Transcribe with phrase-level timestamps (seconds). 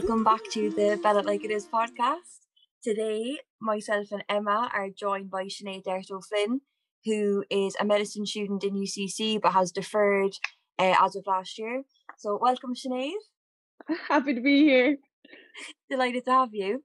[0.00, 2.46] Welcome back to the Bella Like It Is podcast.
[2.82, 6.62] Today, myself and Emma are joined by Sinead Dert O'Flynn,
[7.04, 10.32] who is a medicine student in UCC but has deferred
[10.78, 11.82] uh, as of last year.
[12.16, 13.12] So, welcome, Sinead.
[14.08, 14.96] Happy to be here.
[15.90, 16.82] Delighted to have you.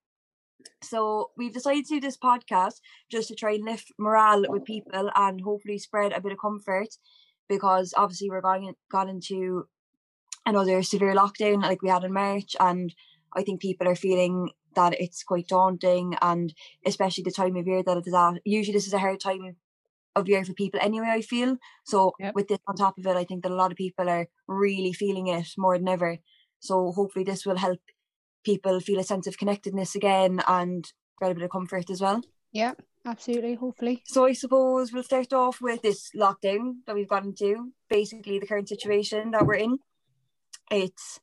[0.84, 5.09] So, we've decided to do this podcast just to try and lift morale with people
[5.16, 6.89] and hopefully spread a bit of comfort
[7.47, 9.67] because obviously we're going gone into
[10.45, 12.94] another severe lockdown like we had in March and
[13.35, 16.53] I think people are feeling that it's quite daunting and
[16.85, 18.41] especially the time of year that it is at.
[18.44, 19.55] Usually this is a hard time
[20.16, 21.58] of year for people anyway, I feel.
[21.85, 22.35] So Yep.
[22.35, 24.94] with this on top of it, I think that a lot of people are really
[24.94, 26.17] feeling it more than ever.
[26.59, 27.80] So hopefully this will help
[28.44, 30.91] people feel a sense of connectedness again and
[31.22, 32.22] get a bit of comfort as well.
[32.52, 32.73] Yeah,
[33.06, 33.56] absolutely.
[33.56, 34.03] Hopefully.
[34.06, 38.47] So I suppose we'll start off with this lockdown that we've got into, basically the
[38.47, 39.80] current situation that we're in.
[40.72, 41.19] It's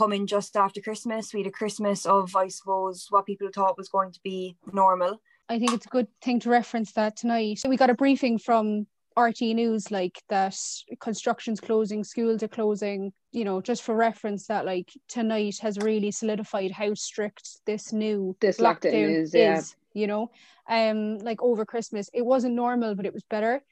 [0.00, 1.34] coming just after Christmas.
[1.34, 5.20] We had a Christmas of, I suppose, what people thought was going to be normal.
[5.50, 7.60] I think it's a good thing to reference that tonight.
[7.68, 8.86] We got a briefing from
[9.18, 10.56] RTÉ News like that
[11.00, 16.10] construction's closing, schools are closing, you know, just for reference that like tonight has really
[16.10, 19.60] solidified how strict this new This lockdown is, yeah.
[19.92, 20.30] you know.
[20.68, 22.08] Um like over Christmas.
[22.14, 23.62] It wasn't normal, but it was better.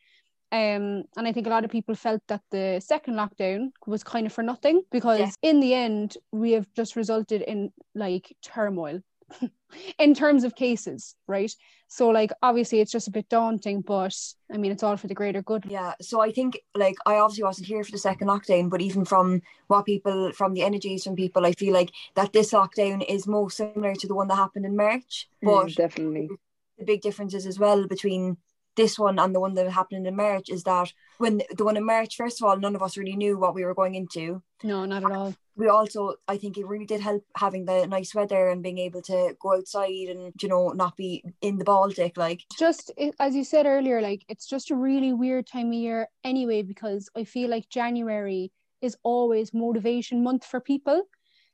[0.51, 4.27] Um, and I think a lot of people felt that the second lockdown was kind
[4.27, 5.31] of for nothing because Yeah.
[5.43, 9.01] in the end we have just resulted in like turmoil
[9.99, 11.53] in terms of cases, right?
[11.89, 14.15] So like obviously it's just a bit daunting, but
[14.53, 15.67] I mean it's all for the greater good.
[15.69, 19.05] Yeah, so I think like I obviously wasn't here for the second lockdown, but even
[19.05, 23.27] from what people from the energies from people, I feel like that this lockdown is
[23.27, 25.29] most similar to the one that happened in March.
[25.43, 26.31] But Mm, definitely.
[26.79, 28.39] the big differences as well between
[28.78, 31.84] this one and the one that happened in March is that when the one in
[31.84, 34.41] March, first of all, none of us really knew what we were going into.
[34.62, 35.34] No, not at all.
[35.56, 39.03] We also, I think it really did help having the nice weather and being able
[39.03, 42.16] to go outside and, you know, not be in the Baltic.
[42.16, 46.09] Like, Just as you said earlier, like it's just a really weird time of year
[46.22, 51.03] anyway because I feel like January is always motivation month for people.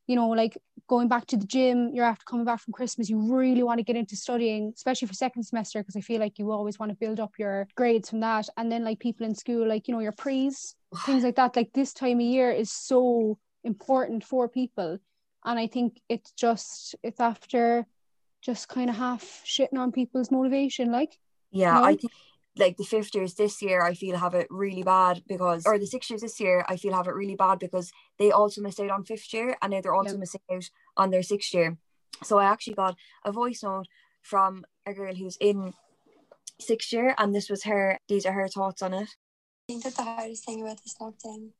[0.06, 3.34] You know, like going back to the gym, you're after coming back from Christmas, you
[3.34, 6.50] really want to get into studying, especially for second semester, because I feel like you
[6.50, 8.48] always want to build up your grades from that.
[8.56, 10.74] And then like people in school, like, you know, your pre's,
[11.06, 11.56] things like that.
[11.56, 14.98] Like this time of year is so important for people.
[15.44, 17.86] And I think it's just it's after
[18.42, 21.18] just kind of half shitting on people's motivation, like.
[21.50, 21.84] yeah, No.
[21.84, 22.12] I think
[22.56, 25.86] like the fifth years this year, I feel have it really bad because, or the
[25.86, 28.90] sixth years this year, I feel have it really bad because they also missed out
[28.90, 30.20] on fifth year and now they're also Yeah.
[30.20, 30.64] missing out
[30.96, 31.78] on their sixth year.
[32.22, 33.86] So I actually got a voice note
[34.22, 35.74] from a girl who's in
[36.60, 37.98] sixth year, and this was her.
[38.08, 39.08] These are her thoughts on it.
[39.68, 41.50] I think that the hardest thing about this lockdown,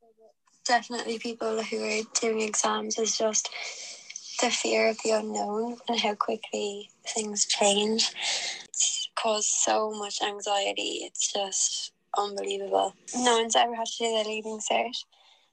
[0.65, 3.49] definitely people who are doing exams, is just
[4.41, 8.11] the fear of the unknown and how quickly things change.
[9.25, 11.01] It's caused so much anxiety.
[11.03, 12.93] It's just unbelievable.
[13.15, 14.93] No one's ever had to do their leaving cert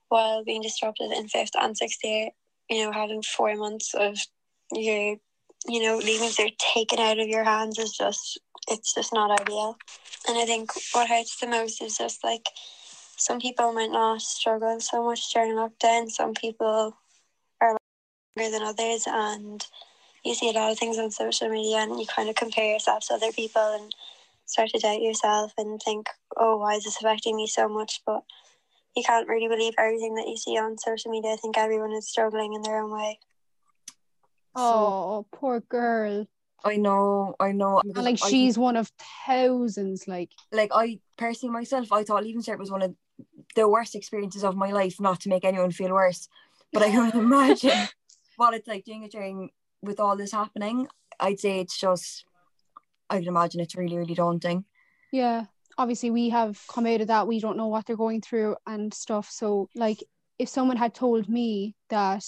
[0.09, 2.31] while being disrupted in fifth and sixth year.
[2.69, 4.19] You know, having four months of
[4.73, 5.17] your,
[5.67, 8.39] you know, leaving cert taken out of your hands is just,
[8.69, 9.79] it's just not ideal.
[10.29, 12.47] And I think what hurts the most is just like
[13.17, 16.11] some people might not struggle so much during lockdown.
[16.11, 16.95] Some people
[17.61, 17.77] are
[18.37, 19.65] longer than others, and
[20.25, 23.05] you see a lot of things on social media, and you kind of compare yourself
[23.07, 23.95] to other people and
[24.47, 28.25] start to doubt yourself and think, "Oh, why is this affecting me so much?" But
[28.95, 31.33] you can't really believe everything that you see on social media.
[31.33, 33.19] I think everyone is struggling in their own way.
[34.55, 36.27] Oh, poor girl.
[36.65, 37.81] I know, I know.
[37.95, 38.93] And like I- she's one of
[39.27, 42.95] thousands, like like I personally myself, I thought leaving cert was one of
[43.57, 45.01] the worst experiences of my life.
[45.01, 46.29] Not to make anyone feel worse,
[46.73, 47.89] but I can't imagine
[48.37, 49.51] what it's like doing it during
[49.83, 50.87] with all this happening.
[51.21, 52.25] I'd say it's just,
[53.11, 54.65] I can imagine it's really, really daunting.
[55.13, 55.45] yeah.
[55.79, 57.27] Obviously we have come out of that.
[57.27, 59.31] We don't know what they're going through and stuff.
[59.31, 60.05] So like
[60.39, 62.25] if someone had told me that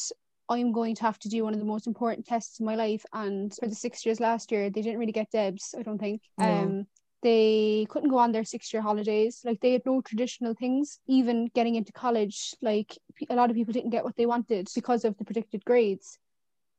[0.48, 3.04] I'm going to have to do one of the most important tests in my life
[3.12, 6.22] and for the six years last year they didn't really get Debs, I don't think.
[6.38, 6.46] No.
[6.46, 6.86] Um
[7.22, 9.40] they couldn't go on their six year holidays.
[9.44, 11.00] Like they had no traditional things.
[11.06, 12.96] Even getting into college, like
[13.28, 16.18] a lot of people didn't get what they wanted because of the predicted grades.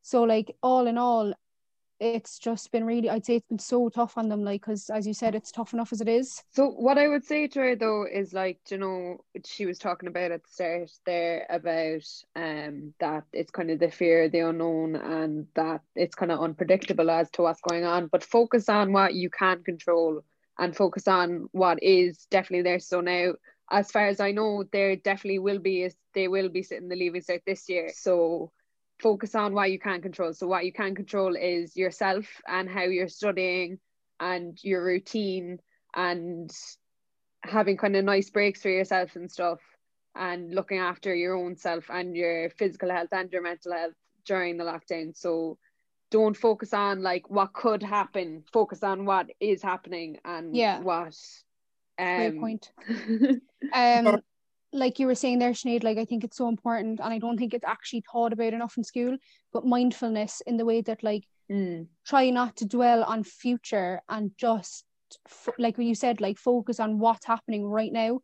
[0.06, 1.34] So like all in all,
[2.00, 5.08] it's just been really I'd say it's been so tough on them, like because as
[5.08, 6.44] you said, it's tough enough as it is.
[6.52, 10.08] So what I would say to her though is like, you know, she was talking
[10.08, 12.06] about at the start there about
[12.36, 16.40] um that it's kind of the fear of the unknown and that it's kind of
[16.40, 18.06] unpredictable as to what's going on.
[18.06, 20.22] But focus on what you can control
[20.60, 22.80] and focus on what is definitely there.
[22.80, 23.34] So now
[23.72, 27.22] as far as I know, there definitely will be they will be sitting the leaving
[27.22, 27.90] cert this year.
[27.92, 28.52] So
[29.00, 30.34] focus on what you can control.
[30.34, 33.80] So what you can control is yourself and how you're studying
[34.20, 35.60] and your routine
[35.96, 36.50] and
[37.44, 39.60] having kind of nice breaks for yourself and stuff
[40.16, 43.94] and looking after your own self and your physical health and your mental health
[44.26, 45.16] during the lockdown.
[45.16, 45.58] So
[46.12, 50.80] don't focus on like what could happen, focus on what is happening and Yeah.
[50.82, 51.18] what
[52.00, 52.72] um Great point.
[53.74, 54.22] Um,
[54.76, 57.38] like you were saying there, Sinead, like I think it's so important, and I don't
[57.38, 59.18] think it's actually taught about enough in school.
[59.54, 64.32] But mindfulness in the way that like mm, try not to dwell on future and
[64.38, 64.86] just
[65.28, 68.20] f- like what you said, like focus on what's happening right now,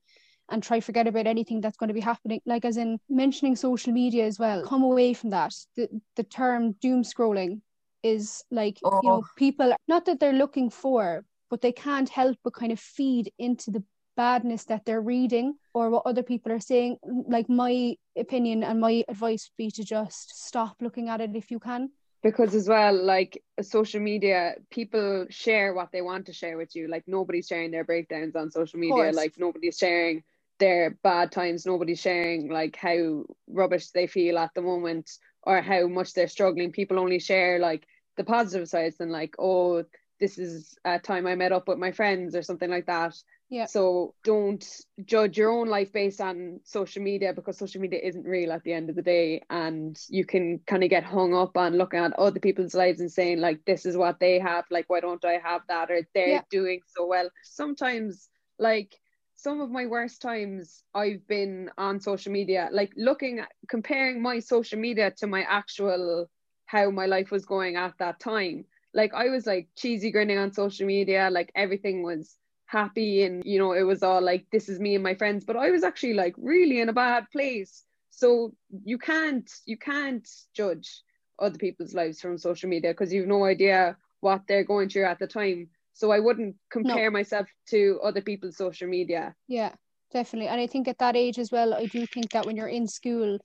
[0.50, 2.42] and try forget about anything that's going to be happening.
[2.46, 4.66] Like as in mentioning social media as well.
[4.66, 5.54] Come away from that.
[5.76, 7.62] The the term doom scrolling
[8.04, 9.28] is like you know Oh.
[9.38, 13.72] people not that they're looking for, but they can't help but kind of feed into
[13.72, 13.84] the
[14.16, 16.98] badness that they're reading or what other people are saying.
[17.28, 21.52] Like my opinion and my advice would be to just stop looking at it if
[21.52, 21.90] you can.
[22.24, 26.88] because as well like social media people share what they want to share with you.
[26.88, 29.12] Like nobody's sharing their breakdowns on social media.
[29.12, 30.24] Like nobody's sharing
[30.60, 31.66] their bad times.
[31.66, 35.10] Nobody's sharing like how rubbish they feel at the moment
[35.44, 36.72] or how much they're struggling.
[36.72, 37.88] People only share like
[38.18, 39.84] the positive sides and like oh
[40.20, 43.16] this is a time I met up with my friends or something like that
[43.52, 43.66] Yeah.
[43.66, 44.66] so don't
[45.06, 48.72] judge your own life based on social media because social media isn't real at the
[48.74, 49.44] end of the day.
[49.50, 53.12] And you can kind of get hung up on looking at other people's lives and
[53.12, 54.66] saying, like, this is what they have.
[54.72, 55.92] Like, why don't I have that?
[55.92, 56.42] Or they're Yeah.
[56.50, 57.30] doing so well.
[57.44, 58.98] Sometimes, like,
[59.36, 64.40] some of my worst times I've been on social media, like looking at comparing my
[64.40, 66.30] social media to my actual
[66.66, 68.66] how my life was going at that time.
[68.94, 72.38] Like I was like cheesy grinning on social media, like everything was
[72.72, 75.58] happy and you know it was all like this is me and my friends but
[75.58, 77.84] i was actually like really in a bad place.
[78.12, 78.54] So
[78.84, 81.02] you can't you can't judge
[81.40, 85.20] other people's lives from social media because you've no idea what they're going through at
[85.20, 85.70] the time.
[85.94, 89.36] So i wouldn't compare myself to other people's social media.
[89.48, 89.74] Yeah,
[90.12, 90.50] definitely.
[90.50, 92.88] And I think at that age as well, I do think that when you're in
[92.88, 93.40] school,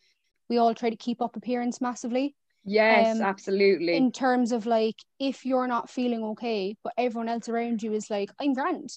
[0.49, 2.35] we all try to keep up appearance massively.
[2.65, 3.97] yes Um, absolutely.
[3.97, 8.11] In terms of like, if you're not feeling okay, but everyone else around you is
[8.11, 8.91] like, I'm grand,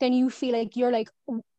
[0.00, 1.10] then you feel like you're like,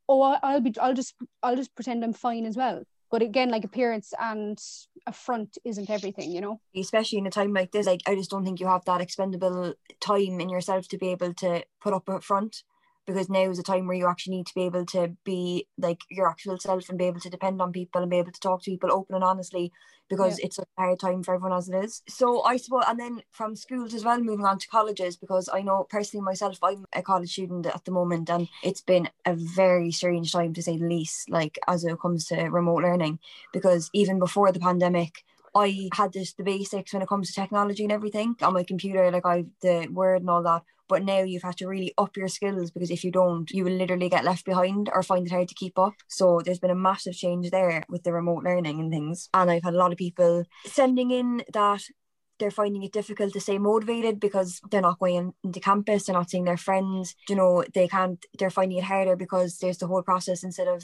[0.09, 2.83] oh, I'll be, I'll just, I'll just pretend I'm fine as well.
[3.09, 4.57] But again, like appearance and
[5.05, 6.59] a front isn't everything, you know.
[6.75, 9.73] especially in a time like this like i just don't think you have that expendable
[9.99, 12.63] time in yourself to be able to put up a front
[13.05, 16.01] because now is a time where you actually need to be able to be like
[16.09, 18.61] your actual self and be able to depend on people and be able to talk
[18.61, 19.71] to people open and honestly
[20.11, 22.01] because it's a hard time for everyone as it is.
[22.09, 25.61] So i suppose and then from schools as well moving on to colleges because i
[25.61, 29.91] know personally myself i'm a college student at the moment and it's been a very
[29.91, 33.19] strange time to say the least like as it comes to remote learning
[33.53, 37.83] because even before the pandemic I had just the basics when it comes to technology
[37.83, 40.63] and everything on my computer, like I've the word and all that.
[40.87, 43.71] But now you've had to really up your skills because if you don't, you will
[43.71, 45.93] literally get left behind or find it hard to keep up.
[46.09, 49.29] So there's been a massive change there with the remote learning and things.
[49.33, 51.83] And I've had a lot of people sending in that
[52.39, 56.29] they're finding it difficult to stay motivated because they're not going into campus, they're not
[56.29, 60.01] seeing their friends, you know, they can't, they're finding it harder because there's the whole
[60.01, 60.83] process instead of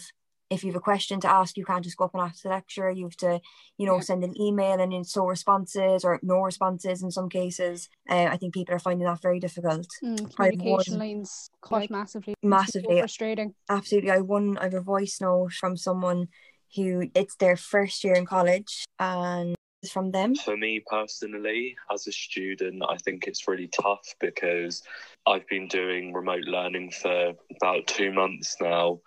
[0.49, 2.49] if you have a question to ask, you can't just go up and ask the
[2.49, 2.89] lecturer.
[2.91, 3.41] You have to,
[3.77, 4.01] you know, Yeah.
[4.01, 7.89] send an email and it's so responses or no responses in some cases.
[8.09, 9.87] Uh, I think people are finding that very difficult.
[10.03, 12.33] Mm, communication won- lines cut Like, massively.
[12.41, 12.99] Must so massively.
[12.99, 13.55] frustrating.
[13.69, 14.11] Absolutely.
[14.11, 16.29] I won I have a voice note from someone
[16.75, 20.33] who it's their first year in college and it's from them.
[20.35, 24.81] For me personally, as a student, I think it's really tough because
[25.25, 28.99] I've been doing remote learning for about two months now.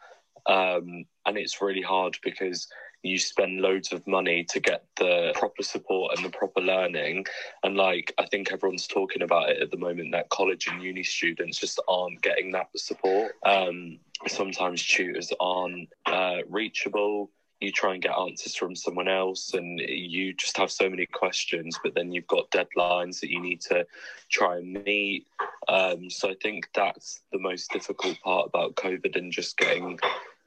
[0.47, 2.68] Um, and it's really hard because
[3.02, 7.25] you spend loads of money to get the proper support and the proper learning.
[7.62, 11.02] And like, I think everyone's talking about it at the moment that college and uni
[11.02, 13.32] students just aren't getting that support.
[13.47, 19.78] Um, sometimes tutors aren't uh, reachable you try and get answers from someone else and
[19.80, 23.86] you just have so many questions but then you've got deadlines that you need to
[24.30, 25.26] try and meet.
[25.68, 29.98] Um, so i think that's the most difficult part about covid and just getting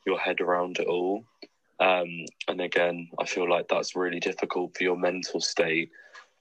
[0.05, 1.23] your head around it all.
[1.79, 5.91] Um, and again i feel like that's really difficult for your mental state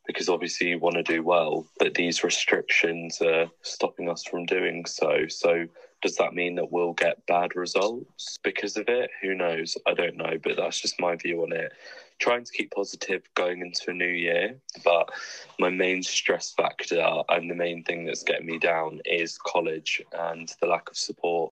[0.06, 4.84] because obviously you want to do well but these restrictions are stopping us from doing
[4.86, 5.26] so.
[5.28, 5.66] So
[6.02, 9.10] does that mean that we'll get bad results because of it?
[9.22, 9.76] Who knows?
[9.86, 11.72] I don't know, but that's just my view on it.
[12.18, 15.10] Trying to keep positive going into a new year, but
[15.58, 20.52] my main stress factor and the main thing that's getting me down is college and
[20.60, 21.52] the lack of support.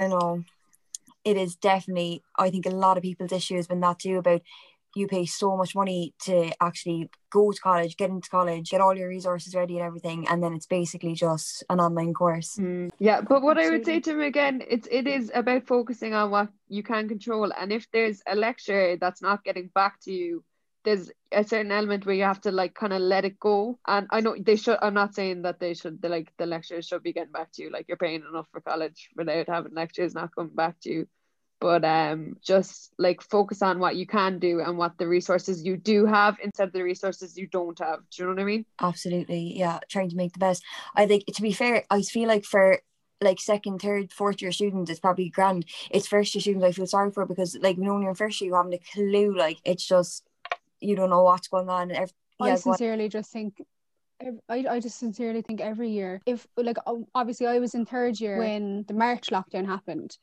[0.00, 0.46] I know um,
[1.24, 4.42] it is definitely, I think a lot of people's issue has been that too about
[4.96, 8.96] you pay so much money to actually go to college, get into college, get all
[8.96, 12.56] your resources ready and everything, and then it's basically just an online course.
[12.56, 16.14] Mm, yeah, but what I would say to him again, it's it is about focusing
[16.14, 20.12] on what you can control, and if there's a lecture that's not getting back to
[20.12, 20.44] you,
[20.86, 23.78] there's a certain element where you have to like kind of let it go.
[23.88, 24.78] And I know they should.
[24.80, 26.00] I'm not saying that they should.
[26.00, 27.70] The, like the lectures should be getting back to you.
[27.70, 31.08] Like you're paying enough for college without having lectures not coming back to you.
[31.60, 35.76] But um, just like focus on what you can do and what the resources you
[35.76, 38.00] do have instead of the resources you don't have.
[38.10, 38.66] Do you know what I mean?
[38.80, 40.62] Absolutely, yeah, trying to make the best.
[40.94, 42.80] I think to be fair, I feel like for
[43.22, 45.64] like second, third, fourth year students, it's probably grand.
[45.90, 48.50] It's first year students I feel sorry for because like when you're in first year,
[48.50, 49.34] you haven't a clue.
[49.34, 50.24] Like it's just
[50.80, 52.76] you don't know what's going on and every, I yeah, go on.
[52.76, 53.54] sincerely just think
[54.48, 56.76] I, I just sincerely think every year if like
[57.14, 60.16] obviously I was in third year when the March lockdown happened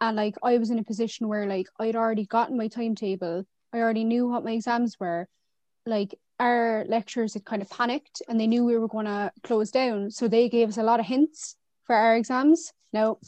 [0.00, 3.44] and like I was in a position where like I'd already gotten my timetable.
[3.72, 5.28] I already knew what my exams were.
[5.86, 9.70] Like our lecturers had kind of panicked and they knew we were going to close
[9.70, 10.10] down.
[10.10, 12.72] So they gave us a lot of hints for our exams.
[12.92, 13.18] Now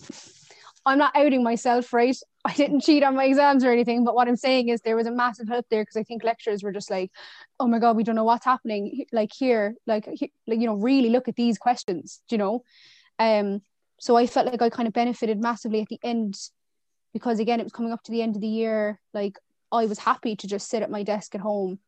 [0.86, 2.16] I'm not outing myself right?
[2.44, 5.06] I didn't cheat on my exams or anything but what I'm saying is there was
[5.06, 7.10] a massive help there because I think lecturers were just like
[7.58, 11.10] oh my god we don't know what's happening like here like like you know really
[11.10, 12.62] look at these questions you know?
[13.18, 13.60] Um
[13.98, 16.34] so I felt like I kind of benefited massively at the end
[17.12, 19.38] because again it was coming up to the end of the year like
[19.72, 21.78] I was happy to just sit at my desk at home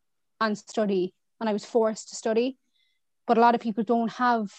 [0.41, 2.59] and study and I was forced to study.
[3.27, 4.53] But a lot of people don't have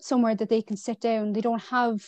[0.00, 1.32] somewhere that they can sit down.
[1.32, 2.02] They don't have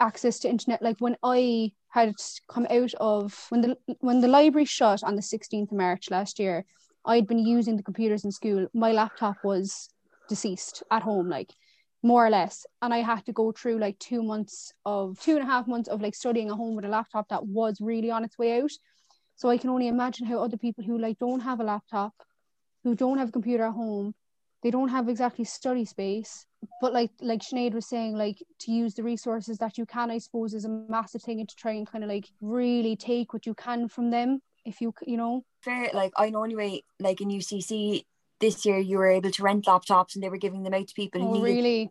[0.00, 0.82] access to internet.
[0.82, 2.14] Like when I had
[2.48, 6.38] come out of when the when the library shut on the 16th of March last
[6.38, 6.64] year
[7.04, 8.68] I'd been using the computers in school.
[8.74, 9.88] My laptop was
[10.28, 11.52] deceased at home like
[12.02, 12.66] more or less.
[12.82, 15.88] And I had to go through like two months of two and a half months
[15.88, 18.72] of like studying at home with a laptop that was really on its way out.
[19.36, 22.12] So I can only imagine how other people who like don't have a laptop
[22.84, 24.14] who don't have a computer at home
[24.62, 26.46] they don't have exactly study space.
[26.80, 30.18] But like like Sinead was saying like to use the resources that you can I
[30.18, 33.46] suppose is a massive thing and to try and kind of like really take what
[33.46, 35.44] you can from them if you you know?
[35.62, 38.04] Fair like I know anyway like in UCC
[38.40, 40.94] this year you were able to rent laptops and they were giving them out to
[40.94, 41.90] people who oh needed really?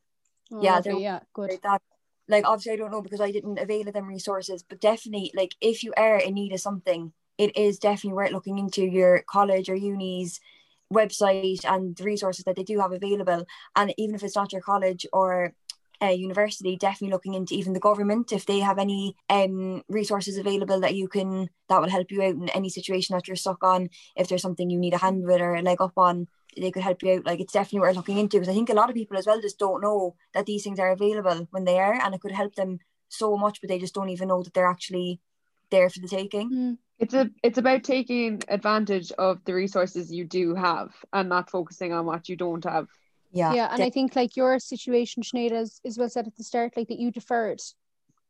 [0.52, 1.52] Oh, Yeah, they're- yeah good.
[1.52, 1.82] like that.
[2.30, 5.56] Like obviously I don't know because I didn't avail of them resources but definitely like
[5.62, 9.70] if you are in need of something it is definitely worth looking into your college
[9.70, 10.40] or uni's
[10.94, 13.46] website and the resources that they do have available.
[13.76, 15.54] And even if it's not your college or
[16.00, 20.80] a university definitely looking into even the government if they have any um resources available
[20.80, 23.90] that you can that will help you out in any situation that you're stuck on
[24.16, 26.28] if there's something you need a hand with or a leg up on
[26.62, 27.26] they could help you out.
[27.26, 29.42] Like it's definitely worth looking into because I think a lot of people as well
[29.42, 32.56] just don't know that these things are available when they are and it could help
[32.56, 35.20] them so much but they just don't even know that they're actually
[35.70, 36.52] there for the taking.
[36.52, 41.50] Mm, It's a it's about taking advantage of the resources you do have and not
[41.50, 42.88] focusing on what you don't have.
[43.32, 46.44] yeah yeah and I think like your situation Sinead is, is well said at the
[46.44, 47.62] start like that you deferred.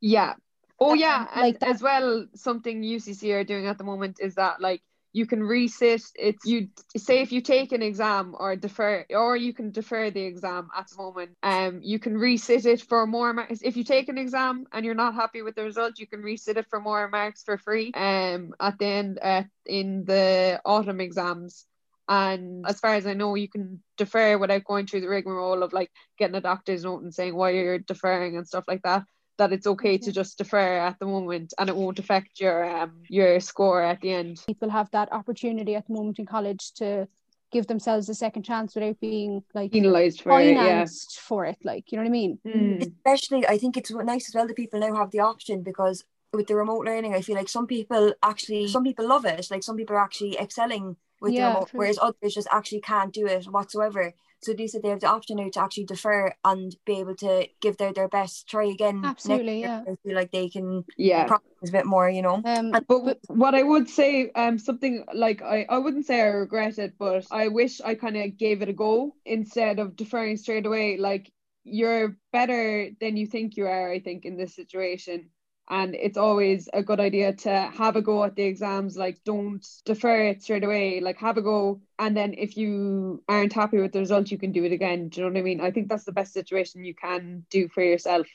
[0.00, 0.34] Yeah.
[0.80, 4.36] Oh yeah, and like that- as well, something UCC are doing at the moment is
[4.36, 6.04] that like you can resit.
[6.16, 10.22] It's you say if you take an exam or defer, or you can defer the
[10.22, 11.30] exam at the moment.
[11.42, 13.60] Um, you can resit it for more marks.
[13.62, 16.56] If you take an exam and you're not happy with the result, you can resit
[16.56, 17.92] it for more marks for free.
[17.94, 21.66] Um, at the end, uh, in the autumn exams.
[22.10, 25.74] And as far as I know, you can defer without going through the rigmarole of
[25.74, 29.04] like getting a doctor's note and saying why you're deferring and stuff like that
[29.38, 32.92] that it's okay to just defer at the moment and it won't affect your um
[33.08, 34.42] your score at the end.
[34.46, 37.08] people have that opportunity at the moment in college to
[37.50, 40.64] give themselves a second chance without being like Penalized for it, yeah.
[40.64, 42.82] financed for it like you know what I mean Mm.
[42.86, 46.46] especially I think it's nice as well that people now have the option because with
[46.48, 49.76] the remote learning I feel like some people actually some people love it like some
[49.76, 51.78] people are actually excelling with Yeah, the remote true.
[51.78, 55.36] whereas others just actually can't do it whatsoever so they said they have the option
[55.36, 59.60] now to actually defer and be able to give their, their best try again Absolutely,
[59.60, 59.82] yeah.
[59.86, 61.26] I feel like they can Yeah.
[61.26, 64.58] practice a bit more you know um And- But w- what I would say, um,
[64.58, 68.36] something like I, I wouldn't say I regret it, but I wish I kind of
[68.36, 70.96] gave it a go instead of deferring straight away.
[70.98, 71.32] Like
[71.64, 75.30] you're better than you think you are, I think, in this situation.
[75.70, 78.96] And it's always a good idea to have a go at the exams.
[78.96, 81.00] Like, don't defer it straight away.
[81.00, 81.82] Like, have a go.
[81.98, 85.08] And then if you aren't happy with the result, you can do it again.
[85.10, 85.60] Do you know what I mean?
[85.60, 88.26] I think that's the best situation you can do for yourself.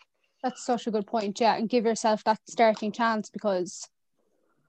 [0.44, 3.88] That's such a good point, yeah, and give yourself that starting chance because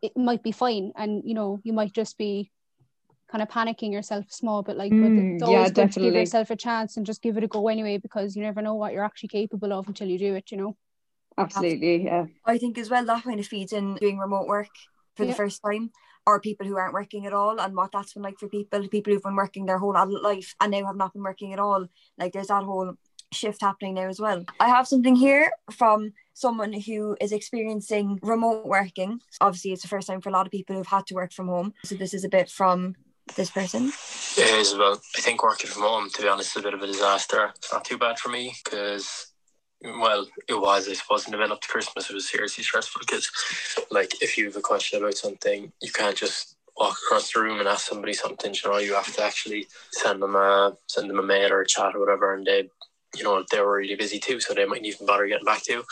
[0.02, 2.50] it might be fine, and you know you might just be
[3.30, 6.14] kind of panicking yourself small, but like, Mm, but it's yeah, always good to give
[6.14, 8.92] yourself a chance and just give it a go anyway, because you never know what
[8.92, 10.76] you're actually capable of until you do it, you know.
[11.36, 12.04] Absolutely.
[12.04, 12.26] Yeah.
[12.44, 14.68] I think as well that kind of feeds in doing remote work
[15.16, 15.30] for Yeah.
[15.30, 15.90] the first time
[16.26, 19.12] or people who aren't working at all and what that's been like for people people
[19.12, 21.86] who've been working their whole adult life and now have not been working at all
[22.18, 22.94] like there's that whole
[23.32, 28.64] shift happening now as well i have something here from someone who is experiencing remote
[28.64, 31.32] working obviously it's the first time for a lot of people who've had to work
[31.32, 32.94] from home so this is a bit from
[33.36, 33.88] this person
[34.36, 36.82] It is about, I think working from home, to be honest, is a bit of
[36.82, 37.52] a disaster.
[37.56, 39.32] It's not too bad for me because,
[39.82, 43.00] well, it was, I suppose, in the build up to Christmas, it was seriously stressful
[43.00, 43.30] because,
[43.90, 47.60] like, if you have a question about something, you can't just walk across the room
[47.60, 51.18] and ask somebody something, you know, you have to actually send them a, send them
[51.18, 52.68] a mail or a chat or whatever, and they,
[53.14, 55.72] you know, they were really busy too, so they mightn't even bother getting back to
[55.72, 55.84] you.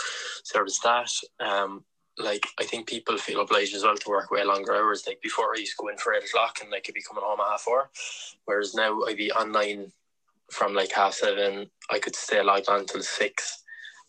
[0.45, 1.11] So there was that.
[1.41, 1.85] Um,
[2.19, 5.05] like I think people feel obliged as well to work way longer hours.
[5.07, 7.25] Like before, I used to go in for eight o'clock and like I'd be coming
[7.25, 7.91] home at half four,
[8.45, 9.93] whereas now I'd be online
[10.51, 11.71] from like half seven.
[11.91, 13.62] I could stay logged on till six,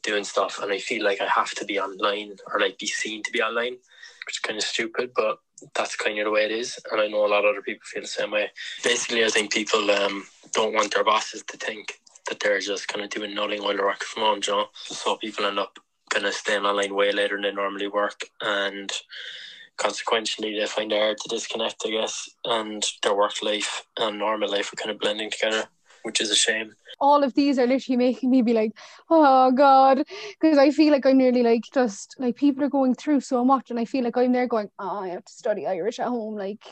[0.04, 3.24] doing stuff, and I feel like I have to be online or like be seen
[3.24, 3.74] to be online,
[4.26, 5.40] which is kind of stupid, but
[5.74, 6.78] that's kind of the way it is.
[6.92, 8.52] And I know a lot of other people feel the same way.
[8.84, 13.04] Basically, I think people um, don't want their bosses to think that they're just kind
[13.04, 14.66] of doing nothing while they're working from home, you know?
[14.86, 15.78] So people end up
[16.10, 18.92] kind of staying online way later than they normally work and
[19.78, 24.52] consequently they find it hard to disconnect I guess and their work life and normal
[24.52, 25.68] life are kind of blending together
[26.04, 28.72] which is a shame all of these are literally making me be like,
[29.10, 30.04] oh God,
[30.40, 33.70] because I feel like I'm nearly like just like people are going through so much,
[33.70, 36.36] and I feel like I'm there going, oh, I have to study Irish at home,
[36.36, 36.64] like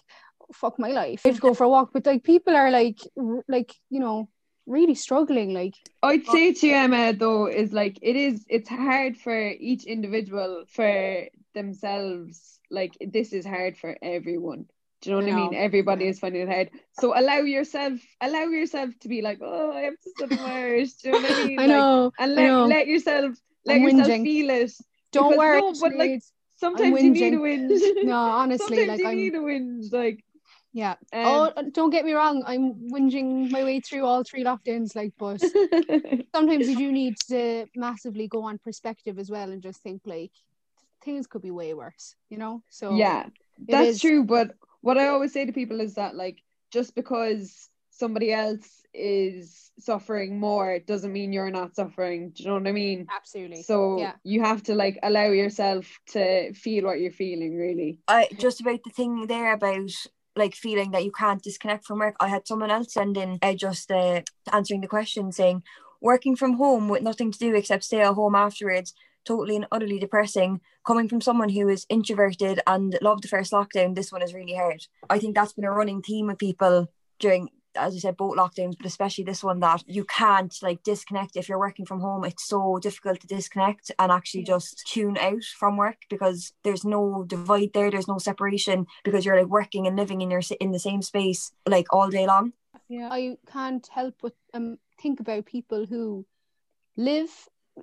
[0.53, 1.21] fuck my life.
[1.25, 3.99] I have to go for a walk, but like people are like, r- like you
[3.99, 4.29] know,
[4.65, 5.53] really struggling.
[5.53, 8.45] Like, I'd say to you, Emma, though, is like it is.
[8.47, 12.59] It's hard for each individual for themselves.
[12.69, 14.67] Like this is hard for everyone.
[15.01, 15.53] Do you know what I, I mean?
[15.55, 16.69] Everybody is finding it hard.
[16.99, 21.11] So allow yourself, allow yourself to be like, oh, I have to study Do you
[21.11, 21.59] know what I mean?
[21.59, 22.65] I Like, know, and let, know.
[22.67, 23.35] let yourself
[23.65, 24.23] let I'm yourself whinging.
[24.23, 24.71] feel it.
[25.11, 25.61] don't because worry.
[25.61, 26.21] no, but, like,
[26.57, 27.81] Sometimes you need a whinge.
[28.03, 29.91] no, honestly, Sometimes like you I'm, need a whinge.
[29.91, 30.23] Like,
[30.73, 30.91] yeah.
[31.11, 35.13] um, oh, don't get me wrong, I'm whinging my way through all three lockdowns, like,
[35.17, 35.41] but
[36.35, 40.31] sometimes you do need to massively go on perspective as well and just think like
[41.03, 42.61] things could be way worse, you know?
[42.69, 43.25] So yeah,
[43.67, 44.23] that's is- true.
[44.23, 46.39] But what I always say to people is that like
[46.71, 52.31] just because somebody else is suffering more it doesn't mean you're not suffering.
[52.31, 53.07] Do you know what I mean?
[53.15, 53.63] Absolutely.
[53.63, 54.13] So yeah.
[54.23, 57.55] you have to like allow yourself to feel what you're feeling.
[57.57, 57.99] Really.
[58.07, 59.91] I just about the thing there about
[60.35, 62.15] like feeling that you can't disconnect from work.
[62.19, 65.63] I had someone else send in uh, just uh, answering the question saying
[66.01, 68.93] working from home with nothing to do except stay at home afterwards.
[69.25, 70.61] Totally and utterly depressing.
[70.85, 74.55] Coming from someone who is introverted and loved the first lockdown, this one is really
[74.55, 74.85] hard.
[75.09, 76.87] I think that's been a running theme of people
[77.19, 81.35] during, as I said, both lockdowns, but especially this one that you can't like disconnect
[81.35, 82.25] if you're working from home.
[82.25, 87.23] It's so difficult to disconnect and actually just tune out from work because there's no
[87.27, 87.91] divide there.
[87.91, 91.51] There's no separation because you're like working and living in your in the same space
[91.67, 92.53] like all day long.
[92.89, 93.09] Yeah.
[93.11, 96.25] I can't help but um think about people who
[96.97, 97.29] live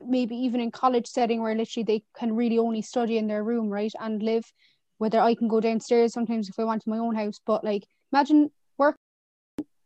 [0.07, 3.69] maybe even in college setting where literally they can really only study in their room,
[3.69, 3.93] right?
[4.01, 4.51] And live
[4.99, 7.41] whether I can go downstairs sometimes if I want to my own house.
[7.45, 8.97] But like imagine work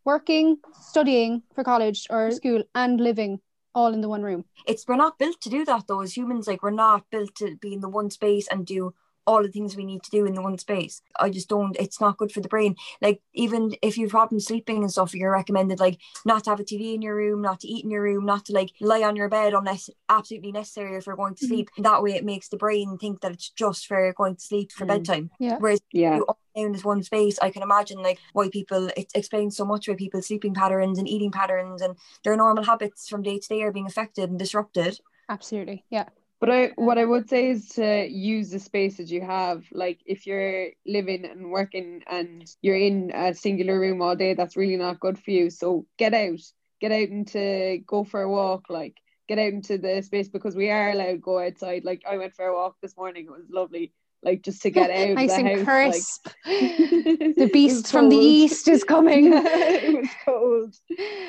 [0.05, 2.33] working, studying for college or mm.
[2.35, 3.40] school and living
[3.75, 4.44] all in the one room.
[4.66, 6.01] It's we're not built to do that though.
[6.01, 8.94] As humans, like we're not built to be in the one space and do
[9.26, 11.00] all the things we need to do in the one space.
[11.18, 11.76] I just don't.
[11.78, 12.74] It's not good for the brain.
[13.00, 16.64] Like even if you've problems sleeping and stuff, you're recommended like not to have a
[16.64, 19.16] TV in your room, not to eat in your room, not to like lie on
[19.16, 21.48] your bed unless absolutely necessary if you're going to Mhm.
[21.48, 21.70] sleep.
[21.78, 24.85] That way, it makes the brain think that it's just for going to sleep for
[24.85, 24.88] Mm.
[24.88, 25.30] bedtime.
[25.38, 25.58] Yeah.
[25.58, 26.16] Whereas Yeah.
[26.16, 29.64] you all in this one space, I can imagine like why people it explains so
[29.64, 33.48] much why people's sleeping patterns and eating patterns and their normal habits from day to
[33.48, 34.98] day are being affected and disrupted.
[35.28, 35.85] Absolutely.
[35.88, 36.08] Yeah.
[36.42, 39.64] But I, what I would say is to use the spaces you have.
[39.70, 44.57] Like if you're living and working and you're in a singular room all day, that's
[44.57, 45.50] really not good for you.
[45.50, 46.40] So get out,
[46.81, 48.64] get out and to go for a walk.
[48.68, 48.96] Like
[49.28, 51.85] get out into the space because we are allowed to go outside.
[51.85, 53.26] Like I went for a walk this morning.
[53.26, 53.92] It was lovely.
[54.24, 55.64] Like just to get out nice the and house.
[55.64, 56.26] crisp.
[56.26, 56.76] Like,
[57.38, 59.31] the beast from the east is coming.
[59.33, 60.74] it was cold.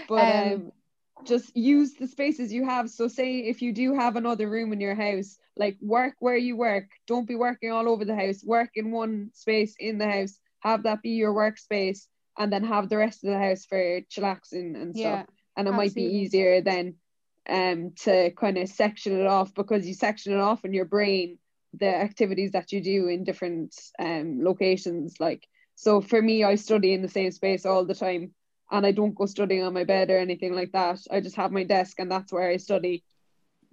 [0.08, 0.71] But Um, um,
[1.26, 2.89] just use the spaces you have.
[2.89, 6.58] So say if you do have another room in your house, like work where you
[6.58, 6.89] work.
[7.08, 8.43] Don't be working all over the house.
[8.43, 10.39] Work in one space in the house.
[10.60, 14.82] Have that be your workspace, and then have the rest of the house for chillaxing
[14.82, 15.23] and yeah.
[15.23, 15.36] stuff.
[15.56, 16.95] And it might be easier then
[17.49, 21.38] um to kind of section it off because you section it off in your brain
[21.73, 25.45] the activities that you do in different um locations like
[25.76, 28.32] so for me I study in the same space all the time
[28.74, 31.52] and I don't go studying on my bed or anything like that I just have
[31.52, 33.04] my desk and that's where I study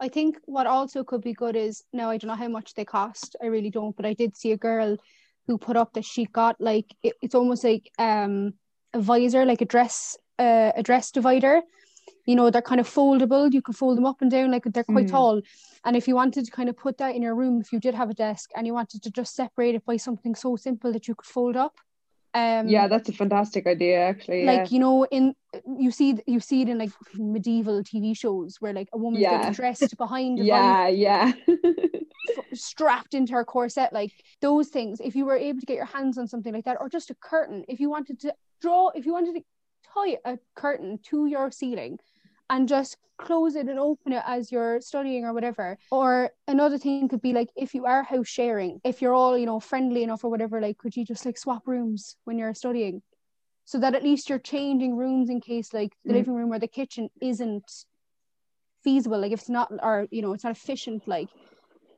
[0.03, 2.87] I think what also could be good is now I don't know how much they
[2.87, 3.37] cost.
[3.43, 4.97] I really don't, but I did see a girl
[5.47, 8.55] who put up that she got like it, it's almost like um
[8.95, 11.61] a visor, like a dress uh, a dress divider.
[12.27, 13.53] You know, they're kind of foldable.
[13.53, 15.11] You can fold them up and down, like they're quite Mm.
[15.11, 15.43] tall.
[15.85, 17.95] And if you wanted to kind of put that in your room, if you did
[17.95, 21.09] have a desk and you wanted to just separate it by something so simple that
[21.09, 21.75] you could fold up.
[22.33, 24.47] Um, yeah, that's a fantastic idea, actually.
[24.47, 25.35] like you know in
[25.79, 29.51] you see you see it in like medieval tv shows where like a woman's Yeah.
[29.51, 31.33] dressed behind yeah, yeah,
[32.55, 36.19] strapped into her corset like those things if you were able to get your hands
[36.19, 39.13] on something like that or just a curtain if you wanted to draw if you
[39.13, 39.43] wanted to
[39.95, 41.99] tie a curtain to your ceiling
[42.51, 45.79] and just close it and open it as you're studying or whatever.
[45.91, 49.47] Or another thing could be like if you are house sharing if you're all you
[49.47, 53.03] know friendly enough or whatever like could you just like swap rooms when you're studying?
[53.67, 56.17] So that at least you're changing rooms in case like the Mm.
[56.19, 57.71] living room or the kitchen isn't
[58.85, 61.29] feasible like if it's not or you know it's not efficient like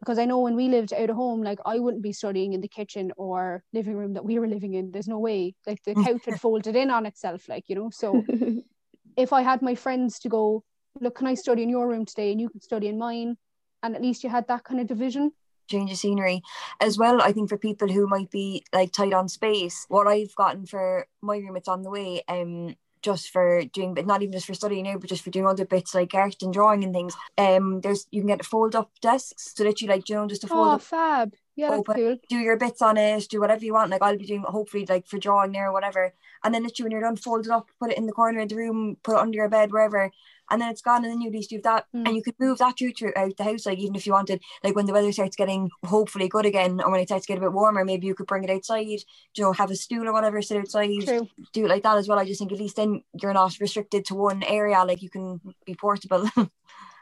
[0.01, 2.61] because I know when we lived out of home like I wouldn't be studying in
[2.61, 4.91] the kitchen or living room that we were living in.
[4.91, 8.29] There's no way like the couch had folded in on itself like you know so
[9.16, 10.64] if I had my friends to go
[11.01, 13.37] look can I study in your room today and you can study in mine?
[13.83, 15.33] And at least you had that kind of division.
[15.68, 16.42] Change of scenery.
[16.81, 20.35] As well i think for people who might be like tight on space what i've
[20.35, 24.33] gotten for my room it's on the way um just for doing but not even
[24.33, 26.95] just for studying now but just for doing other bits like art and drawing and
[26.95, 30.15] things um there's you can get a fold up desks so that you like you
[30.15, 31.95] know just to fold oh up fab yeah that's Open.
[31.95, 34.87] cool do your bits on it do whatever you want like i'll be doing hopefully
[34.88, 37.69] like for drawing there or whatever and then literally when you're done fold it up
[37.79, 40.11] put it in the corner of the room put it under your bed wherever
[40.50, 42.07] and then it's gone and then you at least do that Mm.
[42.07, 44.74] and you could move that through throughout the house like even if you wanted like
[44.74, 47.40] when the weather starts getting hopefully good again or when it starts to get a
[47.42, 48.98] bit warmer maybe you could bring it outside you
[49.38, 51.28] know have a stool or whatever sit outside true.
[51.52, 52.18] do it like that as well.
[52.18, 55.40] I just think at least then you're not restricted to one area like you can
[55.66, 56.28] be portable.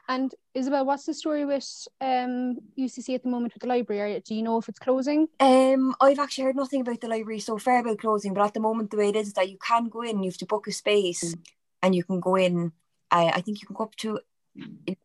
[0.09, 4.17] And Isabel what's the story with um UCC at the moment with the library?
[4.17, 5.29] Are- do you know if it's closing?
[5.39, 8.61] Um, I've actually heard nothing about the library so far about closing, but at the
[8.61, 10.67] moment the way it is, is that you can go in, you have to book
[10.67, 11.37] a space,
[11.81, 12.73] and you can go in.
[13.11, 14.21] I I think you can go up to.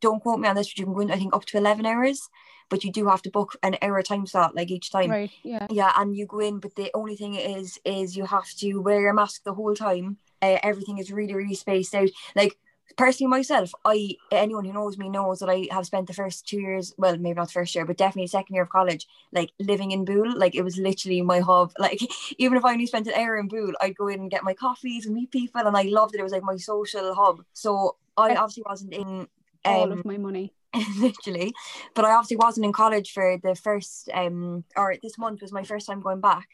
[0.00, 1.10] Don't quote me on this, but you can go in.
[1.10, 2.28] I think up to eleven hours,
[2.68, 5.10] but you do have to book an hour time slot like each time.
[5.10, 8.50] right yeah Yeah, and you go in, but the only thing is, is you have
[8.58, 10.18] to wear a mask the whole time.
[10.42, 12.10] Uh, everything is really, really spaced out.
[12.34, 12.58] Like
[12.96, 16.60] personally, myself, I anyone who knows me knows that I have spent the first two
[16.60, 19.90] years, well, maybe not the first year, but definitely second year of college, like living
[19.92, 20.36] in Boole.
[20.38, 21.72] Like it was literally my hub.
[21.78, 22.00] Like
[22.38, 24.54] even if I only spent an hour in Boole, I'd go in and get my
[24.54, 26.20] coffees and meet people, and I loved it.
[26.20, 27.44] It was like my social hub.
[27.52, 29.28] So I obviously wasn't in.
[29.64, 30.52] all Um, of my money
[30.98, 31.52] literally.
[31.94, 35.64] But I obviously wasn't in college for the first um or this month was my
[35.64, 36.48] first time going back.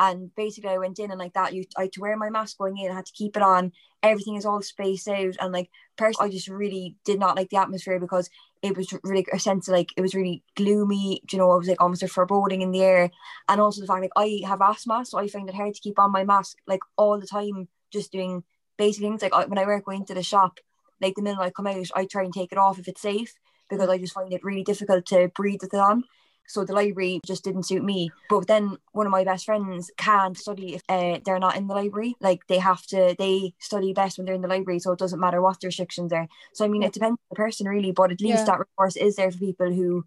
[0.00, 2.56] And basically I went in and like that you I had to wear my mask
[2.56, 5.68] going in, I had to keep it on, everything is all spaced out and like
[5.98, 8.30] personally I just really did not like the atmosphere because
[8.62, 11.68] it was really a sense of like it was really gloomy, you know, it was
[11.68, 13.10] like almost a foreboding in the air.
[13.46, 15.98] And also the fact like I have asthma, so I find it hard to keep
[15.98, 18.42] on my mask like all the time, just doing
[18.78, 19.20] basic things.
[19.20, 20.60] Like when I work going to the shop,
[21.02, 23.34] like the minute I come out, I try and take it off if it's safe
[23.68, 26.04] because I just find it really difficult to breathe with it on.
[26.50, 28.12] So the library just didn't suit me.
[28.28, 31.74] But then one of my best friends can't study if uh, they're not in the
[31.74, 32.16] library.
[32.20, 34.80] Like they have to, they study best when they're in the library.
[34.80, 36.26] So it doesn't matter what the restrictions are.
[36.54, 38.56] So I mean, it depends on the person really, but at least Yeah.
[38.56, 40.04] that resource is there for people who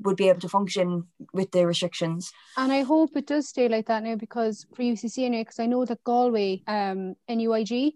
[0.00, 2.32] would be able to function with the restrictions.
[2.56, 5.66] And I hope it does stay like that now because for UCC anyway, because I
[5.66, 7.94] know that Galway, um, NUIG,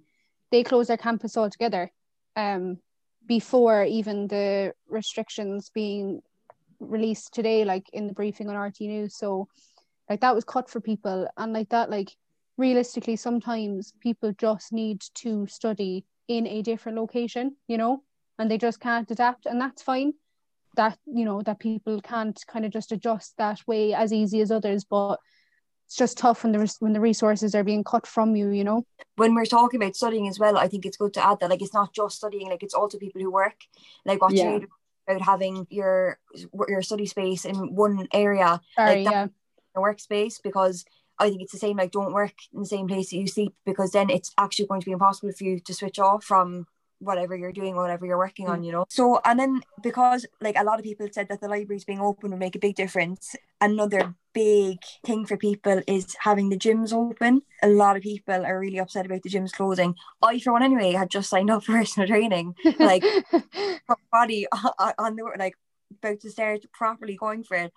[0.53, 1.91] they closed their campus altogether,
[2.37, 2.79] um,
[3.27, 6.23] before even the restrictions being
[6.81, 9.17] released today, like in the briefing on RTÉ News.
[9.17, 9.49] So,
[10.09, 12.11] like that was cut for people, and like that, like
[12.57, 18.03] realistically, sometimes people just need to study in a different location, you know,
[18.39, 20.13] and they just can't adapt, and that's fine
[20.77, 24.51] that you know that people can't kind of just adjust that way as easy as
[24.51, 25.19] others but
[25.87, 28.63] it's just tough when the res- when the resources are being cut from you you
[28.63, 28.85] know
[29.17, 31.61] when we're talking about studying as well, I think it's good to add that like
[31.61, 33.57] it's not just studying, like it's also people who work.
[34.05, 34.61] Like what Yeah.
[35.09, 36.19] About having your
[36.69, 39.27] your study space in one area, sorry that- yeah
[39.77, 40.85] a workspace, because
[41.19, 41.77] I think it's the same.
[41.77, 44.81] Like don't work in the same place that you sleep, because then it's actually going
[44.81, 46.67] to be impossible for you to switch off from
[47.01, 48.61] whatever you're doing, whatever you're working on.
[48.61, 48.67] Mm.
[48.67, 48.87] You know.
[48.89, 52.31] So and then because like a lot of people said that the libraries being open
[52.31, 53.35] would make a big difference.
[53.61, 57.43] Another big thing for people is having the gyms open.
[57.63, 59.95] A lot of people are really upset about the gyms closing.
[60.23, 63.05] I, for one, anyway, had just signed up for personal training, like
[64.13, 64.47] body
[64.99, 65.55] on the like
[66.03, 67.73] about to start properly going for it.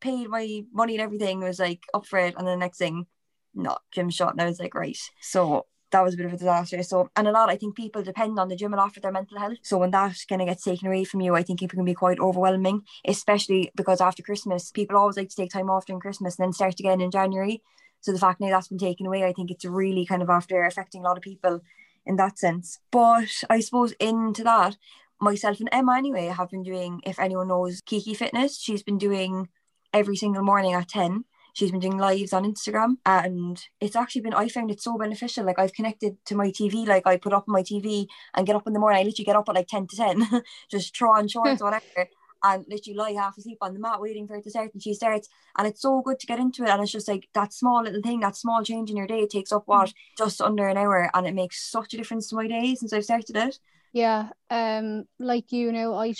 [0.00, 3.06] Paid my money and everything was like up for it, and the next thing,
[3.54, 4.98] no, gym shut, and I was like, right.
[5.20, 6.82] So that was a bit of a disaster.
[6.82, 9.12] So, and a lot, I think people depend on the gym a lot for their
[9.12, 9.58] mental health.
[9.62, 11.94] So when that kind of gets taken away from you, I think it can be
[11.94, 16.38] quite overwhelming, especially because after Christmas, people always like to take time off during Christmas
[16.38, 17.62] and then start again in January.
[18.00, 20.64] So the fact that that's been taken away, I think it's really kind of after
[20.64, 21.60] affecting a lot of people
[22.04, 22.80] in that sense.
[22.90, 24.76] But I suppose into that,
[25.20, 29.48] myself and Emma anyway have been doing, if anyone knows Kiki Fitness, she's been doing
[29.92, 34.34] every single morning at 10 she's been doing lives on Instagram and it's actually been
[34.34, 35.44] I found it so beneficial.
[35.44, 38.56] Like I've connected to my TV like I put up on my TV and get
[38.56, 39.00] up in the morning.
[39.00, 42.08] I literally get up at like 10 to 10 just throw on shorts or whatever
[42.44, 44.94] and literally lie half asleep on the mat waiting for it to start and she
[44.94, 47.82] starts and it's so good to get into it and it's just like that small
[47.82, 51.10] little thing that small change in your day takes up what just under an hour
[51.14, 53.58] and it makes such a difference to my day since I've started it.
[53.92, 56.14] Yeah um like you know I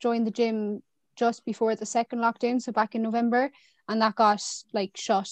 [0.00, 0.82] joined the gym
[1.16, 3.50] just before the second lockdown so back in November
[3.88, 5.30] and that got like shut.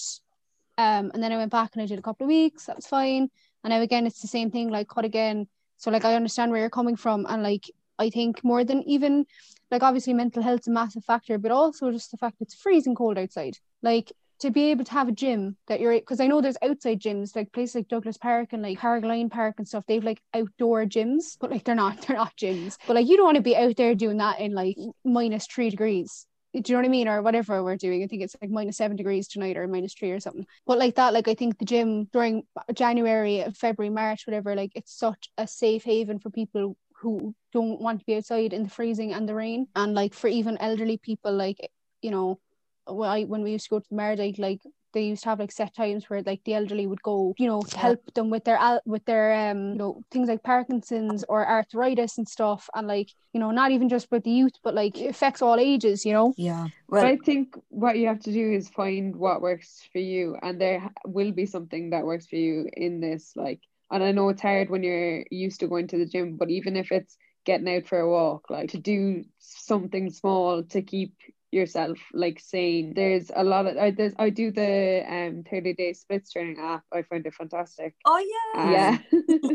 [0.76, 2.66] Um, and then I went back and I did a couple of weeks.
[2.66, 3.30] That was fine.
[3.62, 4.70] And now again, it's the same thing.
[4.70, 5.46] Like cut again.
[5.76, 9.26] So like I understand where you're coming from, and like I think more than even
[9.70, 13.18] like obviously mental health's a massive factor, but also just the fact it's freezing cold
[13.18, 13.58] outside.
[13.82, 17.00] Like to be able to have a gym that you're because I know there's outside
[17.00, 19.84] gyms like places like Douglas Park and like Carrigaline Park and stuff.
[19.86, 22.78] They've like outdoor gyms, but like they're not they're not gyms.
[22.86, 25.70] But like you don't want to be out there doing that in like minus three
[25.70, 26.26] degrees
[26.62, 27.08] do you know what I mean?
[27.08, 28.02] Or whatever we're doing.
[28.02, 30.46] I think it's like minus seven degrees tonight or minus three or something.
[30.66, 34.96] But like that, like I think the gym during January, February, March, whatever, like it's
[34.96, 39.12] such a safe haven for people who don't want to be outside in the freezing
[39.12, 39.66] and the rain.
[39.74, 41.70] And like for even elderly people, like,
[42.02, 42.38] you know,
[42.86, 44.60] when, I, when we used to go to the Meredith, like
[44.92, 47.60] they used to have like set times where like the elderly would go, you know,
[47.62, 52.16] to help them with their with their um, you know, things like Parkinson's or arthritis
[52.16, 55.10] and stuff, and like you know, not even just with the youth, but like it
[55.10, 56.32] affects all ages, you know.
[56.36, 56.68] Yeah.
[56.88, 60.36] Well, but I think what you have to do is find what works for you,
[60.40, 63.32] and there will be something that works for you in this.
[63.34, 66.50] Like, and I know it's hard when you're used to going to the gym, but
[66.50, 71.14] even if it's getting out for a walk, like to do something small to keep
[71.54, 75.92] yourself like saying there's a lot of I there's I do the um 30 day
[75.92, 77.94] splits training app I find it fantastic.
[78.04, 78.62] Oh yeah.
[78.62, 78.98] Um, yeah.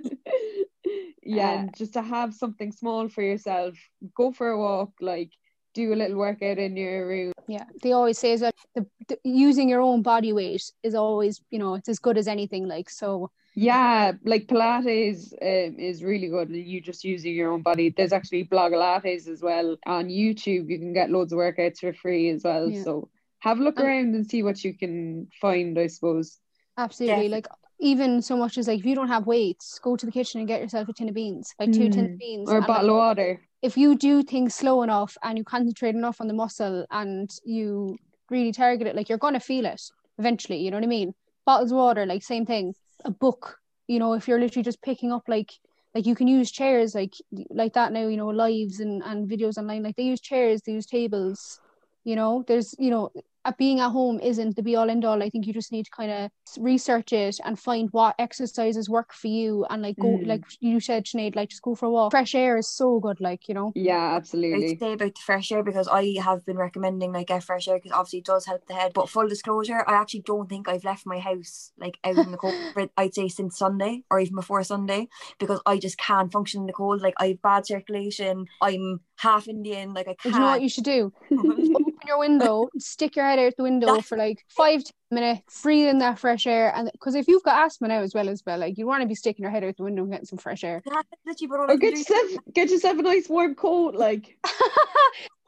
[1.21, 3.75] Yeah uh, and just to have something small for yourself
[4.15, 5.31] go for a walk like
[5.75, 7.33] do a little workout in your room.
[7.47, 11.59] Yeah they always say that the, the, using your own body weight is always you
[11.59, 16.49] know it's as good as anything like so yeah, like Pilates um, is really good.
[16.49, 17.89] You just using your own body.
[17.89, 20.69] There's actually Blogilates as well on YouTube.
[20.69, 22.69] You can get loads of workouts for free as well.
[22.69, 22.83] Yeah.
[22.83, 25.77] So have a look around and see what you can find.
[25.77, 26.39] I suppose.
[26.77, 27.31] Absolutely, yeah.
[27.31, 27.47] like
[27.81, 30.47] even so much as like if you don't have weights, go to the kitchen and
[30.47, 31.91] get yourself a tin of beans, like two mm.
[31.91, 32.17] tin of mm.
[32.17, 33.41] beans, or a bottle like, of water.
[33.61, 37.97] If you do things slow enough and you concentrate enough on the muscle and you
[38.29, 39.81] really target it, like you're gonna feel it
[40.17, 40.59] eventually.
[40.59, 41.13] You know what I mean?
[41.45, 42.73] Bottles of water, like same thing
[43.05, 43.57] a book
[43.87, 45.51] you know if you're literally just picking up like
[45.95, 47.13] like you can use chairs like
[47.49, 50.71] like that now you know lives and and videos online like they use chairs they
[50.73, 51.59] use tables
[52.03, 53.09] you know there's you know
[53.57, 55.21] being at home isn't the be all end all.
[55.21, 59.13] I think you just need to kind of research it and find what exercises work
[59.13, 60.27] for you and like go mm.
[60.27, 62.11] like you said, Sinead, like just go for a walk.
[62.11, 63.71] Fresh air is so good, like you know.
[63.75, 64.71] Yeah, absolutely.
[64.71, 67.77] I'd say about the fresh air because I have been recommending like get fresh air
[67.77, 68.93] because obviously it does help the head.
[68.93, 72.37] But full disclosure, I actually don't think I've left my house like out in the
[72.37, 72.55] cold.
[72.73, 75.07] For, I'd say since Sunday or even before Sunday
[75.39, 77.01] because I just can't function in the cold.
[77.01, 78.45] Like I have bad circulation.
[78.61, 79.93] I'm half Indian.
[79.93, 80.23] Like I can't.
[80.23, 81.13] Do you know what you should do?
[82.09, 85.99] Open your window, stick your head out the window for like five minutes, breathe in
[85.99, 88.77] that fresh air, and because if you've got asthma now as well as well, like
[88.77, 90.81] you want to be sticking your head out the window and getting some fresh air.
[90.87, 94.37] Or get yourself get yourself a nice warm coat, like.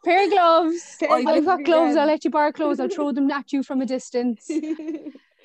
[0.03, 0.95] pair of gloves.
[0.99, 1.95] Pair I've got gloves.
[1.95, 2.79] I'll let you borrow clothes.
[2.79, 4.49] I'll throw them at you from a distance.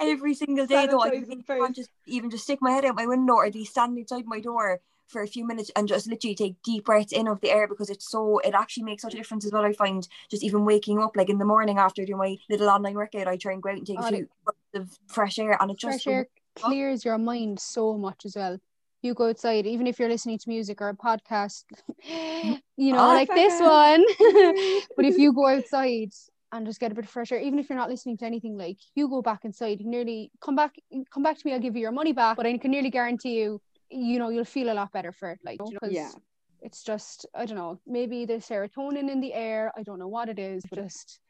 [0.00, 3.34] Every single day, though, I can't just even just stick my head out my window
[3.34, 6.84] or be standing outside my door for a few minutes and just literally take deep
[6.84, 9.52] breaths in of the air because it's so it actually makes such a difference as
[9.52, 9.64] well.
[9.64, 12.94] I find just even waking up like in the morning after doing my little online
[12.94, 14.28] workout, I try and go out and take oh, a few
[14.74, 18.58] of fresh air and it fresh just air clears your mind so much as well.
[19.02, 21.64] You go outside, even if you're listening to music or a podcast,
[22.02, 24.04] you know, oh, like this one.
[24.96, 26.10] but if you go outside
[26.50, 28.56] and just get a bit of fresh air, even if you're not listening to anything,
[28.56, 30.74] like you go back inside, you nearly come back,
[31.10, 32.36] come back to me, I'll give you your money back.
[32.36, 35.38] But I can nearly guarantee you you know you'll feel a lot better for it
[35.44, 36.10] like yeah
[36.62, 40.28] it's just i don't know maybe the serotonin in the air i don't know what
[40.28, 41.20] it is but just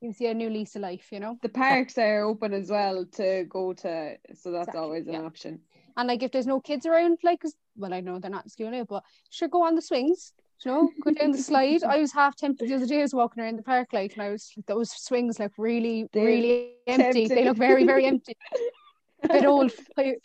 [0.00, 3.06] you see a new lease of life you know the parks are open as well
[3.06, 5.22] to go to so that's exactly, always an yeah.
[5.22, 5.60] option
[5.96, 7.42] and like if there's no kids around like
[7.76, 10.32] well i know they're not in school now but sure go on the swings
[10.64, 11.82] you know, go down the slide.
[11.84, 13.00] I was half tempted the other day.
[13.00, 16.74] I was walking around the park, like, and I was those swings look really, really
[16.86, 17.02] empty.
[17.02, 17.28] Tempting.
[17.28, 18.36] They look very, very empty.
[19.24, 19.72] a bit old.
[19.96, 20.18] If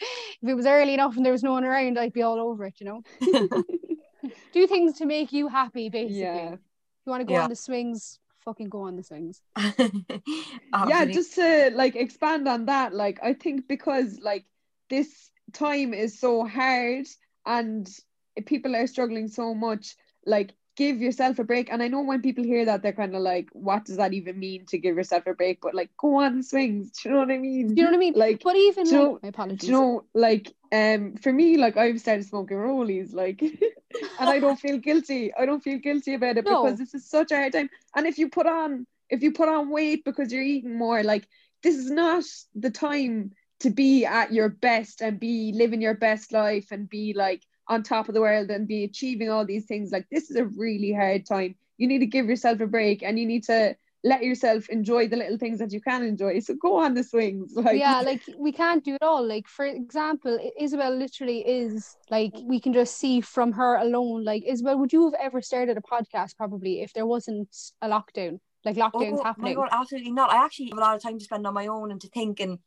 [0.49, 2.75] it was early enough and there was no one around, I'd be all over it,
[2.79, 3.01] you know.
[4.53, 6.19] Do things to make you happy, basically.
[6.21, 6.51] Yeah.
[6.51, 7.43] You want to go Yeah.
[7.43, 9.41] on the swings, fucking go on the swings.
[10.87, 14.45] yeah just to like expand on that like i think because like
[14.89, 17.05] this time is so hard
[17.45, 17.89] and
[18.45, 22.43] people are struggling so much like give yourself a break and i know when people
[22.51, 25.33] hear that they're kind of like what does that even mean to give yourself a
[25.41, 27.91] break but like go on swings do you know what i mean Do you know
[27.91, 28.13] what I mean?
[28.25, 29.59] like But even do you know- my apologies.
[29.61, 33.41] do you know like um for me like i've started smoking rollies like
[34.19, 36.63] and i don't feel guilty i don't feel guilty about it No.
[36.63, 39.49] because this is such a hard time and if you put on if you put
[39.49, 41.27] on weight because you're eating more like
[41.63, 42.23] this is not
[42.65, 43.31] the time
[43.65, 47.83] to be at your best and be living your best life and be like on
[47.83, 50.91] top of the world and be achieving all these things like this is a really
[50.91, 54.69] hard time you need to give yourself a break and you need to let yourself
[54.69, 57.99] enjoy the little things that you can enjoy so go on the swings like yeah,
[57.99, 59.25] like we can't do it all.
[59.25, 64.23] Like for example, Isabel literally is like we can just see from her alone.
[64.23, 68.39] Like Isabel, would you have ever started a podcast probably if there wasn't a lockdown?
[68.63, 69.55] Like lockdowns oh, happening.
[69.57, 70.31] my god, absolutely not.
[70.31, 72.39] I actually have a lot of time to spend on my own and to think
[72.39, 72.59] and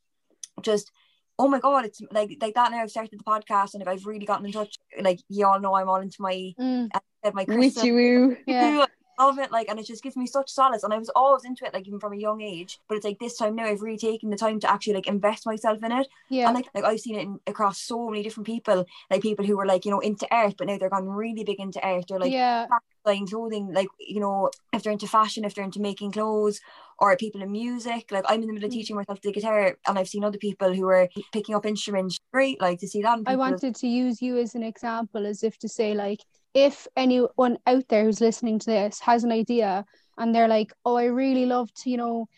[0.61, 0.91] just
[1.39, 4.07] oh my god, it's like like that now I've started the podcast and if I've
[4.07, 7.45] really gotten in touch, like you all know I'm all into my Mm, uh, my
[7.45, 8.87] crystal witchy woo yeah.
[9.19, 11.65] Love it like and it just gives me such solace and I was always into
[11.65, 13.99] it like even from a young age but it's like this time now I've really
[13.99, 16.47] taken the time to actually like invest myself in it Yeah.
[16.47, 19.57] and like, like I've seen it in, across so many different people like people who
[19.57, 22.19] were like you know into art but now they're gone really big into art they're
[22.19, 22.67] like yeah.
[23.05, 26.61] buying clothing like you know if they're into fashion if they're into making clothes
[26.99, 28.75] or people in music like I'm in the middle of Mm.
[28.75, 32.61] teaching myself the guitar and I've seen other people who are picking up instruments great
[32.61, 35.69] like to see that I wanted to use you as an example, as if to
[35.69, 36.21] say, like,
[36.55, 39.85] if anyone out there who's listening to this has an idea
[40.19, 42.29] and they're like, oh, I really love to, you know,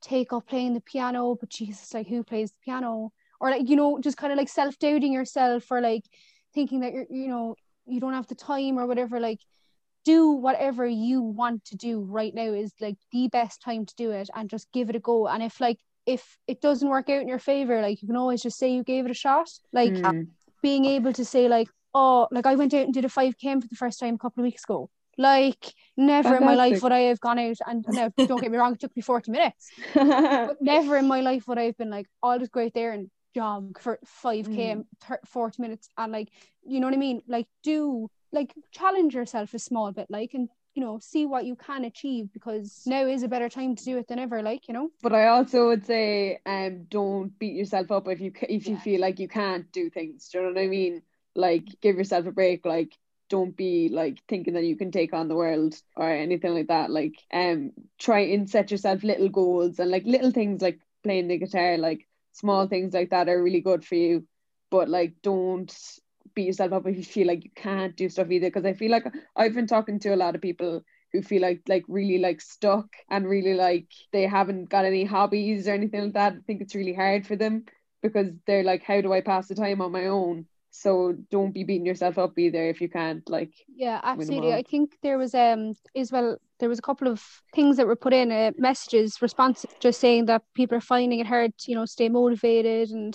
[0.00, 3.10] take up playing the piano, but Jesus, like, who plays the piano?
[3.40, 6.04] Or, like, you know, just kind of like self doubting yourself or like
[6.54, 7.56] thinking that you're, you know,
[7.86, 9.40] you don't have the time or whatever, like,
[10.04, 14.10] do whatever you want to do right now is like the best time to do
[14.10, 15.26] it and just give it a go.
[15.26, 18.42] And if, like, if it doesn't work out in your favor, like, you can always
[18.42, 19.48] just say you gave it a shot.
[19.72, 20.28] Like, Mm.
[20.62, 23.68] being able to say like oh like I went out and did a 5k for
[23.68, 27.00] the first time a couple of weeks ago like never in my life would I
[27.00, 27.86] have gone out and
[28.26, 31.58] don't get me wrong it took me 40 minutes but never in my life would
[31.58, 34.72] I have been like I'll just go out there and jog for 5k Mm.
[34.72, 36.28] and thir- 40 minutes and like
[36.64, 40.48] you know what I mean like do like challenge yourself a small bit like and
[40.74, 43.98] you know see what you can achieve because now is a better time to do
[43.98, 47.92] it than ever like you know But I also would say, um, don't beat yourself
[47.92, 48.80] up if you if you Yeah.
[48.80, 50.28] feel like you can't do things.
[50.28, 51.02] Do you know what I mean?
[51.34, 52.64] Like, give yourself a break.
[52.64, 52.92] Like,
[53.30, 56.90] don't be like thinking that you can take on the world or anything like that.
[56.90, 61.38] Like, um, try and set yourself little goals and like little things like playing the
[61.38, 61.76] guitar.
[61.78, 64.26] Like, small things like that are really good for you.
[64.70, 65.72] But like, don't
[66.34, 68.48] beat yourself up if you feel like you can't do stuff either.
[68.48, 69.04] Because I feel like
[69.36, 72.86] I've been talking to a lot of people who feel like like really like stuck
[73.08, 76.32] and really like they haven't got any hobbies or anything like that.
[76.34, 77.64] I think it's really hard for them
[78.02, 80.46] because they're like, how do I pass the time on my own?
[80.76, 84.52] So don't be beating yourself up either if you can't like Yeah, absolutely.
[84.52, 87.22] I think there was um as well there was a couple of
[87.54, 91.28] things that were put in uh, messages response just saying that people are finding it
[91.28, 93.14] hard to you know stay motivated and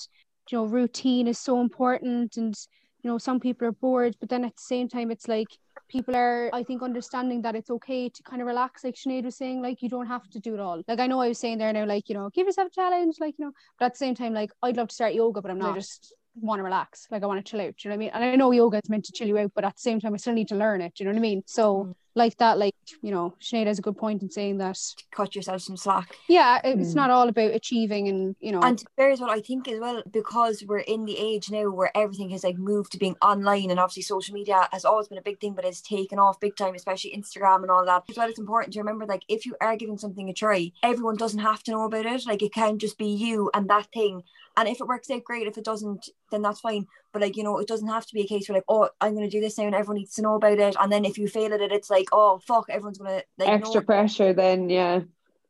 [0.49, 2.55] you know routine is so important and
[3.03, 5.51] you know some people are bored but then at the same time it's like
[5.89, 9.35] people are I think understanding that it's okay to kind of relax like Sinead was
[9.35, 10.81] saying like you don't have to do it all.
[10.87, 13.15] Like I know I was saying there now like you know give yourself a challenge
[13.19, 15.51] like you know but at the same time like I'd love to start yoga but
[15.51, 15.71] I'm not.
[15.71, 17.95] I just want to relax like I want to chill out do you know what
[17.95, 19.81] I mean and I know yoga is meant to chill you out but at the
[19.81, 21.95] same time I still need to learn it you know what I mean so Mm.
[22.15, 24.77] Like that like you know Sinead has a good point in saying that
[25.11, 26.95] cut yourself some slack yeah it's Mm.
[26.95, 30.01] not all about achieving and you know And there is what I think as well,
[30.11, 33.79] because we're in the age now where everything has like moved to being online, and
[33.79, 36.75] obviously social media has always been a big thing, but it's taken off big time,
[36.75, 38.03] especially Instagram and all that.
[38.09, 41.15] As well, it's important to remember like if you are giving something a try, everyone
[41.17, 42.25] doesn't have to know about it.
[42.25, 44.23] Like it can just be you and that thing.
[44.57, 45.47] And if it works out, great.
[45.47, 46.87] If it doesn't, then that's fine.
[47.11, 49.13] But like you know, it doesn't have to be a case where like, oh, I'm
[49.13, 50.75] gonna do this now, and everyone needs to know about it.
[50.79, 53.81] And then if you fail at it, it's like, oh fuck, everyone's gonna like extra
[53.81, 55.01] know pressure then yeah.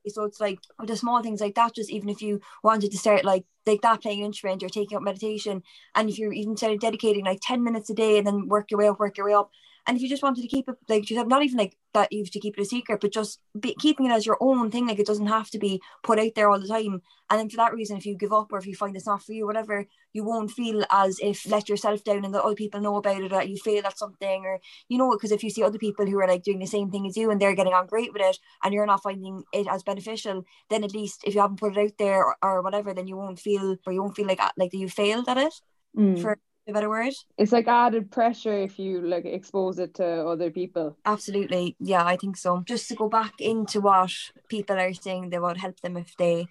[0.07, 3.25] so it's like the small things like that just even if you wanted to start
[3.25, 5.61] like like that playing an instrument or taking up meditation
[5.95, 8.79] and if you're even started dedicating like 10 minutes a day and then work your
[8.79, 9.51] way up work your way up
[9.87, 12.11] And if you just wanted to keep it like you said, not even like that
[12.11, 14.69] you have to keep it a secret, but just be, keeping it as your own
[14.69, 17.01] thing, like it doesn't have to be put out there all the time.
[17.29, 19.23] And then for that reason, if you give up or if you find it's not
[19.23, 22.81] for you, whatever, you won't feel as if let yourself down and that other people
[22.81, 25.63] know about it, that you fail at something, or you know, because if you see
[25.63, 27.87] other people who are like doing the same thing as you and they're getting on
[27.87, 31.41] great with it, and you're not finding it as beneficial, then at least if you
[31.41, 34.15] haven't put it out there or, or whatever, then you won't feel or you won't
[34.15, 35.53] feel like like that you failed at it.
[35.97, 36.21] Mm.
[36.21, 36.37] For
[36.69, 37.13] a better word.
[37.37, 40.97] It's like added pressure if you like expose it to other people.
[41.05, 41.75] Absolutely.
[41.79, 42.63] Yeah, I think so.
[42.65, 44.11] Just to go back into what
[44.47, 46.47] people are saying that would help them if they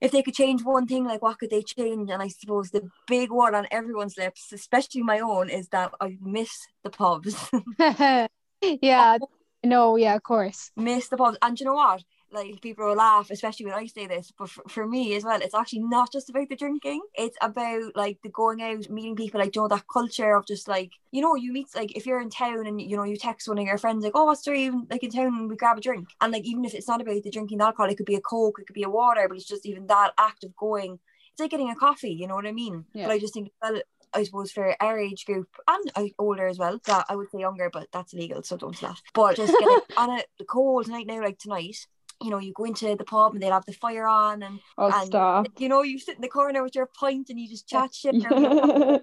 [0.00, 2.10] if they could change one thing, like what could they change?
[2.10, 6.16] And I suppose the big one on everyone's lips, especially my own, is that I
[6.20, 6.50] miss
[6.82, 7.36] the pubs.
[7.78, 9.18] yeah.
[9.20, 9.28] Oh.
[9.62, 10.70] No, yeah, of course.
[10.76, 11.36] miss the pubs.
[11.42, 12.02] And you know what?
[12.32, 15.40] Like people will laugh, especially when I say this, but for, for me as well,
[15.40, 17.02] it's actually not just about the drinking.
[17.14, 20.68] It's about like the going out, meeting people, like you know that culture of just
[20.68, 23.48] like you know you meet like if you're in town and you know you text
[23.48, 25.78] one of your friends like oh what's there even like in town and we grab
[25.78, 28.14] a drink and like even if it's not about the drinking alcohol, it could be
[28.14, 30.98] a coke, it could be a water, but it's just even that act of going.
[31.32, 32.84] It's like getting a coffee, you know what I mean?
[32.92, 33.06] Yeah.
[33.06, 33.80] But I just think well,
[34.12, 36.80] I suppose for our age group and uh, older as well.
[36.86, 39.02] That I would say younger, but that's illegal, so don't laugh.
[39.14, 41.86] But just get on a cold night now, like tonight.
[42.22, 44.90] You know, you go into the pub and they'll have the fire on, and, Oh
[44.92, 45.46] and stop.
[45.58, 48.14] you know, you sit in the corner with your pint and you just chat shit.
[48.28, 49.02] but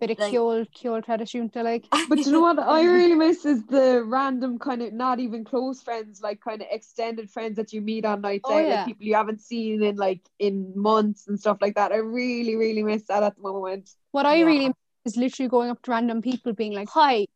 [0.00, 1.84] Bit of Like- Ceol, ceol traidisiúnta, like.
[2.26, 6.22] you know what I really miss is the random kind of not even close friends,
[6.22, 8.74] like kind of extended friends that you meet on nights Oh, out, yeah.
[8.76, 11.92] like people you haven't seen in like in months and stuff like that.
[11.92, 13.90] I really, really miss that at the moment.
[14.12, 14.46] What I Yeah.
[14.46, 17.26] really miss is literally going up to random people being like, Hi,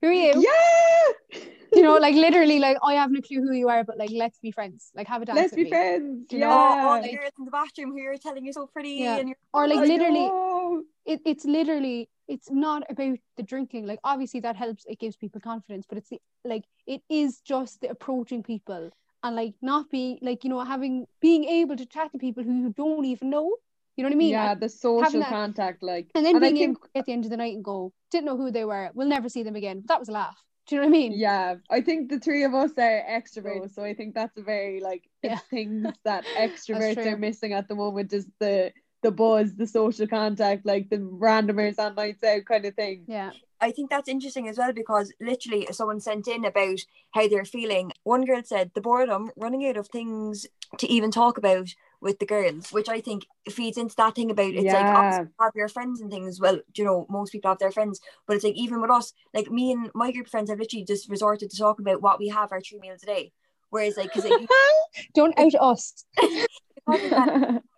[0.00, 0.32] who are you?
[0.42, 1.40] Yeah.
[1.76, 4.38] You know, like literally like I have no clue who you are, but like let's
[4.38, 4.90] be friends.
[4.94, 5.36] Like have a dance.
[5.36, 5.70] Let's with be me.
[5.70, 6.32] friends.
[6.32, 7.02] You know, Oh, all Yeah.
[7.02, 9.16] the girls in the bathroom who are telling you so pretty, Yeah.
[9.18, 10.82] and you're Or like I literally know.
[11.04, 15.40] it, it's literally it's not about the drinking like obviously that helps it gives people
[15.40, 18.90] confidence but it's the, like it is just the approaching people
[19.22, 22.52] and like not being like you know having being able to chat to people who
[22.64, 23.46] you don't even know
[23.96, 26.56] you know what i mean yeah, the social that- contact, like, and then I being
[26.56, 28.90] think able at the end of the night and go didn't know who they were
[28.92, 30.36] we'll never see them again but that was a laugh
[30.68, 33.74] do you know what i mean Yeah, I think the three of us are extroverts,
[33.74, 35.38] so I think that's a very like Yeah.
[35.50, 40.66] things that extroverts are missing at the moment is the the buzz, the social contact,
[40.66, 43.04] like the randomers on nights out kind of thing.
[43.06, 46.78] yeah I think that's interesting as well because literally someone sent in about
[47.10, 47.90] how they're feeling.
[48.04, 50.46] One girl said the boredom, running out of things
[50.78, 51.68] to even talk about
[52.00, 54.96] with the girls, which I think feeds into that thing about it's like Yeah.
[54.98, 56.40] obviously have your friends and things.
[56.40, 59.50] Well, you know, most people have their friends, but it's like even with us, like
[59.50, 62.28] me and my group of friends have literally just resorted to talk about what we
[62.28, 63.32] have our three meals a day.
[63.70, 64.48] Whereas like because like,
[65.14, 67.62] don't out us because of that,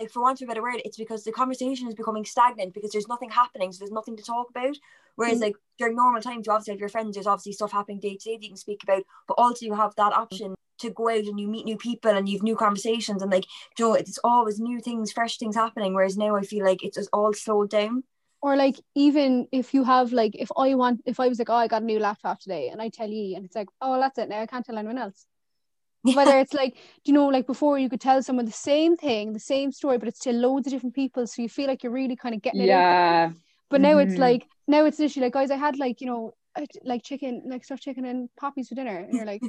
[0.00, 2.90] like for want of a better word, it's because the conversation is becoming stagnant because
[2.90, 4.76] there's nothing happening, so there's nothing to talk about.
[5.16, 5.42] Whereas Mm.
[5.42, 8.24] like during normal times, you obviously have your friends, there's obviously stuff happening day to
[8.30, 11.24] day that you can speak about, but also you have that option to go out
[11.26, 13.44] and you meet new people and you've new conversations and like
[13.78, 15.92] you know it's always new things, fresh things happening.
[15.94, 18.04] Whereas now I feel like it's just all slowed down.
[18.42, 21.54] or like even if you have like if I want if I was like oh
[21.54, 24.18] I got a new laptop today and I tell you and it's like oh that's
[24.18, 25.26] it now I can't tell anyone else
[26.02, 29.32] whether it's like do you know like before you could tell someone the same thing
[29.32, 31.92] the same story but it's to loads of different people so you feel like you're
[31.92, 33.30] really kind of getting it yeah.
[33.68, 34.18] but now it's Mhm.
[34.18, 36.32] like now it's literally like guys I had like you know
[36.84, 39.42] like chicken like stuffed chicken and poppies for dinner and you're like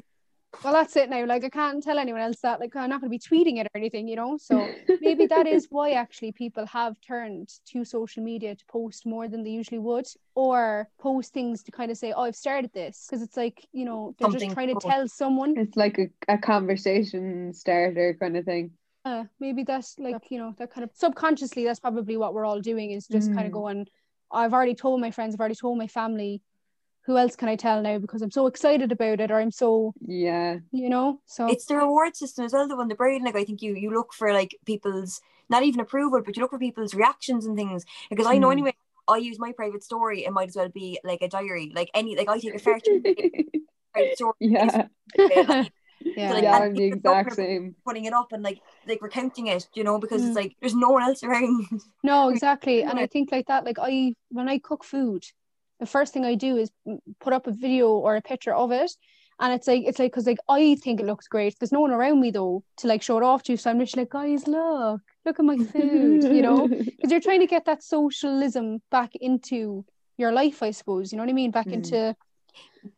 [0.63, 1.25] well that's it now.
[1.25, 3.65] Like I can't tell anyone else that like I'm not going to be tweeting it
[3.67, 4.37] or anything you know?
[4.37, 9.27] So maybe that is why actually people have turned to social media to post more
[9.27, 13.07] than they usually would or post things to kind of say oh i've started this.
[13.07, 15.57] Because it's like you know they're Something just trying to tell someone.
[15.57, 18.71] It's like a, a conversation starter kind of thing.
[19.03, 22.61] uh, maybe that's like you know that kind of subconsciously that's probably what we're all
[22.61, 23.53] doing is just kind of Mm.
[23.53, 23.87] going
[24.31, 26.41] i've already told my friends i've already told my family
[27.05, 29.93] who else can i tell now because i'm so excited about it or i'm so
[30.01, 30.59] Yeah.
[30.71, 33.23] you know so It's the reward system as well, though, on the brain.
[33.23, 36.51] Like I think you you look for like people's not even approval, but you look
[36.51, 37.83] for people's reactions and things.
[38.09, 38.53] Because I know Mm.
[38.53, 38.73] anyway,
[39.07, 40.23] I use my private story.
[40.25, 41.71] It might as well be like a diary.
[41.75, 42.79] Like any like I take a fair
[44.15, 44.35] story.
[44.39, 44.87] yeah.
[46.15, 47.75] yeah Like, Yeah, I'm the exact same.
[47.85, 50.27] Putting it up and like like recounting it, you know, because Mm.
[50.27, 51.65] it's like there's no one else around.
[52.03, 52.83] No, exactly.
[52.83, 55.23] And I think like that, like I when I cook food,
[55.81, 56.69] the first thing I do is
[57.19, 58.91] put up a video or a picture of it.
[59.39, 61.55] And it's like it's like because like I think it looks great.
[61.59, 63.57] There's no one around me though to like show it off to.
[63.57, 66.67] So I'm just like, guys, look, look at my food, you know?
[66.85, 69.83] Because you're trying to get that socialism back into
[70.19, 71.11] your life, I suppose.
[71.11, 71.49] You know what I mean?
[71.49, 71.73] Back Mm.
[71.73, 72.15] into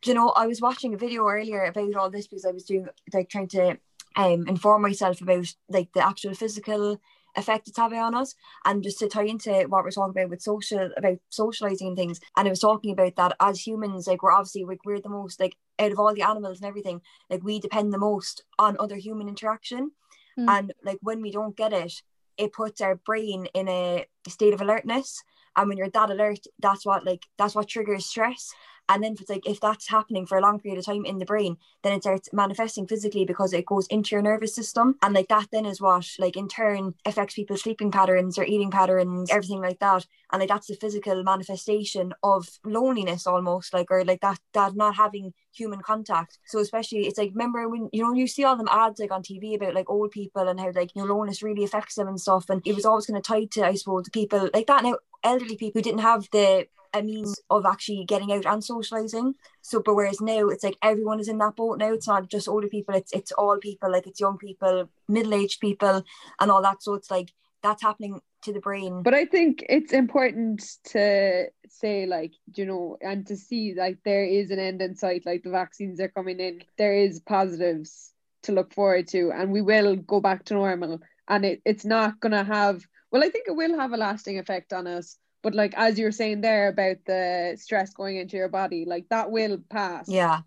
[0.02, 2.64] Do you know, I was watching a video earlier about all this because I was
[2.64, 3.78] doing like trying to
[4.16, 7.00] um inform myself about like the actual physical
[7.36, 8.34] effect it's having on us.
[8.64, 12.20] And just to tie into what we're talking about with social about socializing and things,
[12.36, 15.40] and it was talking about that as humans, like we're obviously like we're the most
[15.40, 18.96] like out of all the animals and everything, like we depend the most on other
[18.96, 19.90] human interaction.
[20.38, 20.48] Mm.
[20.48, 21.92] And like when we don't get it,
[22.36, 25.22] it puts our brain in a state of alertness.
[25.56, 28.52] And when you're that alert, that's what like that's what triggers stress.
[28.88, 31.18] And then if it's like if that's happening for a long period of time in
[31.18, 34.96] the brain, then it starts manifesting physically because it goes into your nervous system.
[35.02, 38.70] And like that then is what like in turn affects people's sleeping patterns or eating
[38.70, 40.06] patterns, everything like that.
[40.32, 44.96] And like that's the physical manifestation of loneliness almost, like or like that that not
[44.96, 46.38] having human contact.
[46.46, 49.22] So especially it's like remember when you know you see all them ads like on
[49.22, 52.20] TV about like old people and how like you know loneliness really affects them and
[52.20, 52.50] stuff.
[52.50, 55.56] And it was always kind of tied to I suppose people like that now elderly
[55.56, 59.34] people who didn't have the a means of actually getting out and socializing.
[59.60, 61.92] So, but whereas now it's like everyone is in that boat now.
[61.92, 62.94] It's not just older people.
[62.94, 63.90] It's it's all people.
[63.90, 66.04] Like it's young people, middle aged people,
[66.40, 66.82] and all that.
[66.82, 67.32] So it's like
[67.62, 69.02] that's happening to the brain.
[69.02, 74.24] But I think it's important to say, like, you know, and to see like there
[74.24, 75.26] is an end in sight.
[75.26, 76.62] Like the vaccines are coming in.
[76.78, 78.12] There is positives
[78.44, 81.00] to look forward to, and we will go back to normal.
[81.26, 82.84] And it, it's not gonna have.
[83.10, 86.10] Well, I think it will have a lasting effect on us but like as you're
[86.10, 90.08] saying there about the stress going into your body like that will pass.
[90.08, 90.40] Yeah.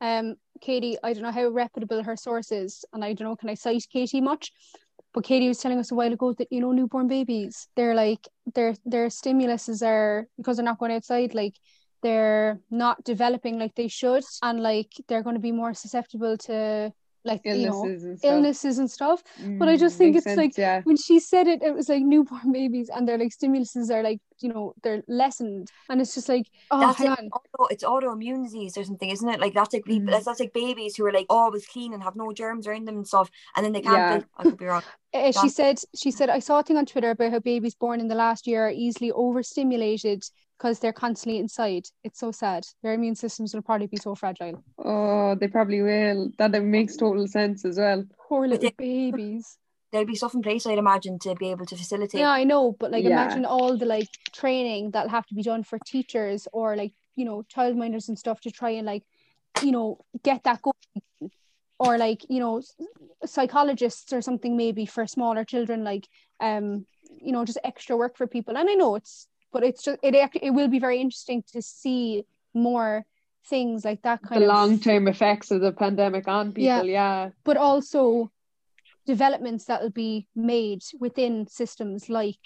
[0.00, 3.50] Um Katie I don't know how reputable her source is and I don't know can
[3.50, 4.50] I cite Katie much?
[5.14, 8.26] But Katie was telling us a while ago that you know newborn babies they're like
[8.54, 11.54] their their stimuluses are because they're not going outside like
[12.02, 16.92] they're not developing like they should and like they're going to be more susceptible to
[17.24, 18.46] like illnesses you know and stuff.
[18.46, 19.22] illnesses and stuff
[19.58, 21.88] but I Mm, just think it's sense, like yeah when she said it, it was
[21.88, 25.70] like newborn babies and their like stimuluses are like, you know, they're lessened.
[25.88, 27.32] And it's just like, oh, that's hang like on.
[27.32, 29.40] auto, it's autoimmune disease or something, isn't it?
[29.40, 30.12] Like that's like people, Mhm.
[30.12, 32.96] that's, that's like babies who are like always clean and have no germs around them
[32.96, 34.06] and stuff, and then they can't.
[34.06, 34.08] Yeah.
[34.08, 34.82] build- I could be wrong.
[35.14, 38.00] Uh, she said, she said, I saw a thing on Twitter about how babies born
[38.00, 40.24] in the last year are easily overstimulated
[40.58, 41.86] because they're constantly inside.
[42.02, 42.66] It's so sad.
[42.82, 44.62] Their immune systems will probably be so fragile.
[44.78, 49.56] oh they probably will that it makes total sense as well Poor little babies.
[49.90, 52.20] There'll be stuff in place, I'd imagine, to be able to facilitate.
[52.20, 53.10] Yeah, I know, but like Yeah.
[53.12, 57.24] imagine all the like training that'll have to be done for teachers or like, you
[57.24, 59.04] know, child childminders and stuff to try and like,
[59.62, 61.30] you know, get that going.
[61.80, 62.60] Or like, you know,
[63.24, 66.06] psychologists or something maybe for smaller children, like
[66.40, 66.86] um,
[67.22, 68.56] you know, just extra work for people.
[68.58, 71.62] And I know it's but it's just it act- it will be very interesting to
[71.62, 72.24] see
[72.54, 73.04] more
[73.46, 76.82] things like that kind the of long-term effects of the pandemic on people Yeah.
[76.82, 78.30] yeah, but also
[79.06, 82.36] developments that will be made within systems like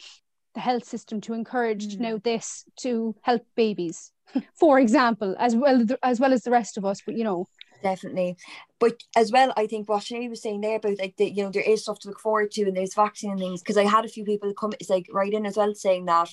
[0.54, 2.00] the health system to encourage Mm.
[2.00, 4.12] now this to help babies
[4.54, 7.48] for example as well as well as the rest of us but you know
[7.82, 8.36] definitely
[8.78, 11.50] but as well i think what Sinead was saying there about like the, you know
[11.50, 14.04] there is stuff to look forward to and there's vaccine and things because i had
[14.04, 16.28] a few people come it's like right in as well saying that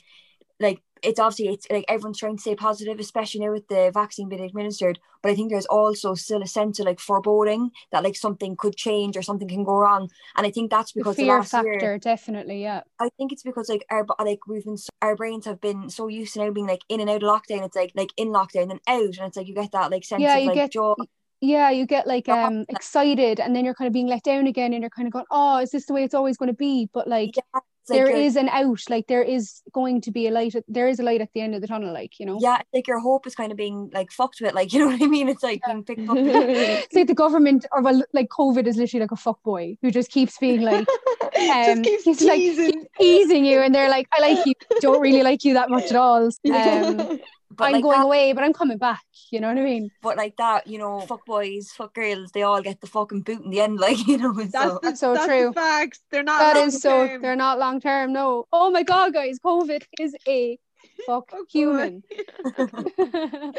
[0.59, 4.27] like it's obviously it's like everyone's trying to stay positive especially now with the vaccine
[4.27, 8.15] being administered but i think there's also still a sense of like foreboding that like
[8.15, 11.37] something could change or something can go wrong and i think that's because the fear
[11.37, 14.89] last factor year definitely yeah I think it's because like our like we've been so,
[15.01, 17.65] our brains have been so used to now being like in and out of lockdown.
[17.65, 20.21] It's like like in lockdown and out, and it's like you get that like sense
[20.21, 20.95] Yeah, of you like get- joy.
[21.39, 24.73] yeah you get like um excited and then you're kind of being let down again
[24.73, 26.89] and you're kind of going oh is this the way it's always going to be
[26.93, 27.59] but like Yeah,
[27.89, 30.99] like there an out like there is going to be a light at, there is
[30.99, 32.37] a light at the end of the tunnel like you know?
[32.41, 35.01] Yeah, like your hope is kind of being like fucked with, like you know what
[35.01, 35.29] I mean.
[35.29, 36.17] It's like being picked up.
[36.19, 39.91] it's like the government or well like COVID is literally like a fuck boy who
[39.91, 40.87] just keeps being like
[41.21, 42.85] um, just keeps he's like- teasing.
[42.99, 44.53] teasing you and they're like I like you.
[44.81, 46.29] Don't really like you that much at all.
[46.51, 47.19] Um,
[47.59, 49.89] But I'm like going that, away but I'm coming back you know what I mean
[50.01, 53.41] but like that, you know, fuck boys, fuck girls, they all get the fucking boot
[53.43, 54.33] in the end, like you know.
[54.33, 55.47] that's, So the, That's so that's true.
[55.47, 57.21] the facts they're not that is so long-term.
[57.21, 60.57] they're not long term no oh my god guys COVID is a
[61.05, 61.91] fuck Fuck boy.
[61.91, 62.03] human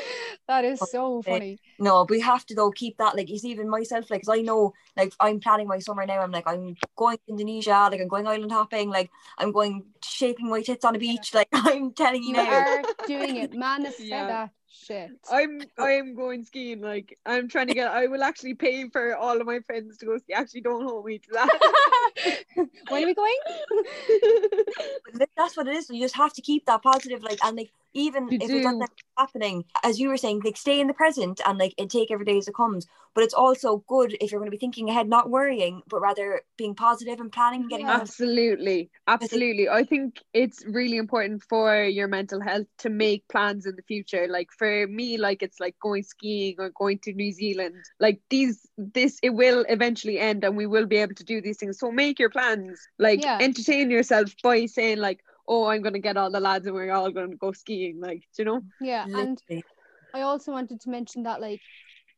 [0.48, 3.68] that is so funny no, we have to though keep that like you see even
[3.68, 6.20] myself, like 'cause I know like I'm planning my summer now.
[6.20, 10.50] I'm like I'm going to Indonesia, like I'm going island hopping, like I'm going shaking
[10.50, 12.44] my tits on a beach, like I'm telling you you now.
[12.44, 14.26] are doing it manifest Yeah.
[14.28, 16.80] that shit I'm I'm going skiing.
[16.80, 17.90] Like I'm trying to get.
[17.90, 20.32] I will actually pay for all of my friends to go ski.
[20.32, 22.44] Actually, don't hold me to that.
[22.88, 23.36] when are we going
[25.36, 25.88] that's what it is.
[25.90, 28.78] You just have to keep that positive, like, and like even You if it doesn't
[28.80, 28.86] do.
[29.18, 32.24] happening, as you were saying, like stay in the present and like and take every
[32.24, 32.86] day as it comes.
[33.14, 36.42] But it's also good if you're going to be thinking ahead, not worrying, but rather
[36.56, 37.98] being positive and planning and getting Yeah.
[38.00, 38.90] Absolutely.
[39.08, 39.68] Absolutely.
[39.68, 44.26] I think it's really important for your mental health to make plans in the future.
[44.28, 47.74] Like for me, like it's like going skiing or going to New Zealand.
[47.98, 51.56] Like these this it will eventually end and we will be able to do these
[51.58, 51.78] things.
[51.78, 52.80] So make your plans.
[52.98, 53.38] Like Yeah.
[53.40, 55.20] entertain yourself by saying like,
[55.52, 58.42] Oh, I'm gonna get all the lads and we're all gonna go skiing, like, do
[58.42, 58.60] you know?
[58.80, 59.42] Yeah, and
[60.14, 61.60] I also wanted to mention that like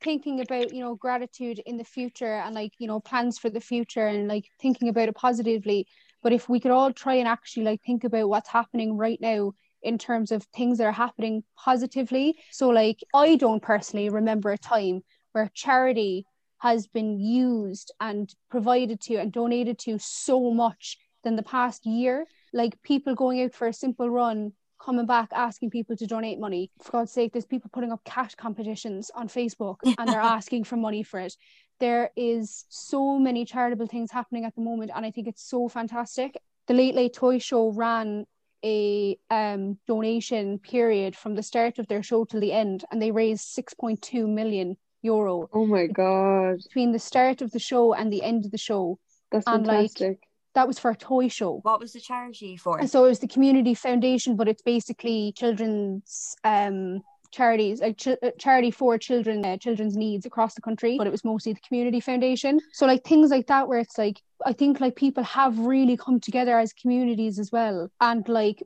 [0.02, 3.60] thinking about you know gratitude in the future and like you know plans for the
[3.60, 5.86] future and like thinking about it positively.
[6.22, 9.52] But if we could all try and actually like think about what's happening right now
[9.82, 12.36] in terms of things that are happening positively.
[12.50, 15.02] So like I don't personally remember a time
[15.32, 16.26] where charity
[16.58, 22.26] has been used and provided to and donated to so much than the past year
[22.52, 26.70] like people going out for a simple run coming back asking people to donate money.
[26.82, 30.76] For God's sake, there's people putting up cash competitions on Facebook and they're asking for
[30.76, 31.36] money for it.
[31.80, 35.68] There is so many charitable things happening at the moment, and I think it's so
[35.68, 36.36] fantastic.
[36.68, 38.24] The Late Late Toy Show ran
[38.64, 43.10] a um, donation period from the start of their show to the end, and they
[43.10, 46.58] raised 6.2 million euro Oh my god.
[46.62, 48.98] between the start of the show and the end of the show.
[49.32, 50.20] That's And, like, fantastic.
[50.54, 51.60] That was for a toy show.
[51.62, 52.78] What was the charity for?
[52.78, 58.08] And so it was the community foundation, but it's basically children's um charities, like ch-
[58.08, 60.96] uh, charity for children, uh, children's needs across the country.
[60.98, 62.60] But it was mostly the community foundation.
[62.72, 66.20] So like things like that, where it's like I think like people have really come
[66.20, 68.62] together as communities as well, and like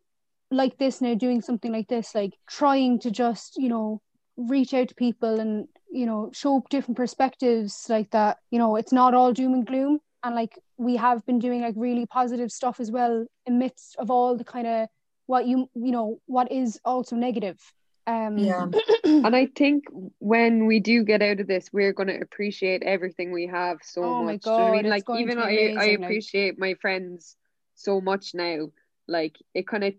[0.50, 4.02] like this now doing something like this, like trying to just you know
[4.36, 8.38] reach out to people and you know show different perspectives like that.
[8.50, 11.74] You know, it's not all doom and gloom and like we have been doing like
[11.76, 14.88] really positive stuff as well amidst of all the kind of
[15.26, 17.58] what you you know what is also negative
[18.06, 18.66] um Yeah.
[19.26, 19.84] And I think
[20.18, 24.02] when we do get out of this, we're going to appreciate everything we have so
[24.04, 24.42] Oh my much.
[24.42, 24.90] Do you know I God, mean?
[24.90, 27.36] Like even to be I, I amazing, like- appreciate my friends
[27.74, 28.58] so much now.
[29.08, 29.94] Like it kind of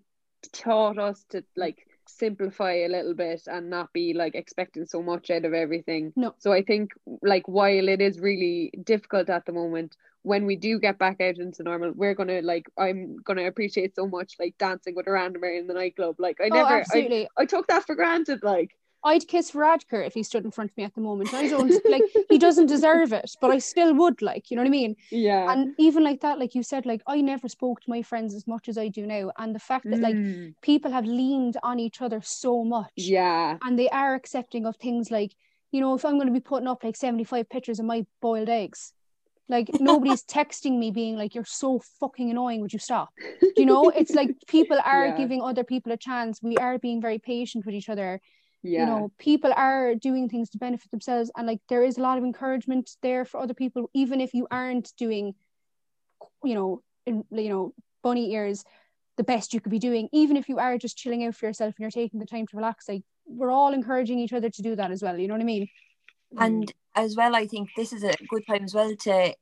[0.54, 1.80] taught us to like
[2.10, 6.14] simplify a little bit and not be like expecting so much out of everything.
[6.16, 6.34] No.
[6.40, 6.92] So I think
[7.22, 11.38] like while it is really difficult at the moment, when we do get back out
[11.38, 15.58] into normal, we're gonna like I'm gonna appreciate so much like dancing with a randomer
[15.58, 16.16] in the nightclub.
[16.20, 18.42] Like I oh never I, I took that for granted.
[18.44, 21.34] Like I'd kiss Radker if he stood in front of me at the moment.
[21.34, 24.68] I don't like he doesn't deserve it but I still would like you know what
[24.68, 24.96] I mean?
[25.12, 25.52] Yeah.
[25.52, 28.48] and even like that like you said like I never spoke to my friends as
[28.48, 29.32] much as I do now.
[29.38, 33.58] And the fact that like Mm, people have leaned on each other so much yeah.
[33.64, 35.34] and they are accepting of things like
[35.72, 38.50] you know if i'm going to be putting up like 75 pictures of my boiled
[38.50, 38.94] eggs
[39.50, 43.10] like nobody's texting me being like you're so fucking annoying would you stop?
[43.56, 43.90] You know?
[43.90, 45.18] It's like people are Yeah.
[45.18, 46.42] giving other people a chance.
[46.44, 48.20] We are being very patient with each other
[48.64, 48.82] Yeah.
[48.82, 52.18] you know people are doing things to benefit themselves and like there is a lot
[52.18, 55.36] of encouragement there for other people even if you aren't doing
[56.44, 58.64] you know in, you know bunny ears
[59.18, 61.74] the best you could be doing even if you are just chilling out for yourself
[61.78, 64.76] and you're taking the time to relax like we're all encouraging each other to do
[64.76, 65.68] that as well you know what i mean
[66.38, 69.34] And as well, I think this is a good time as well to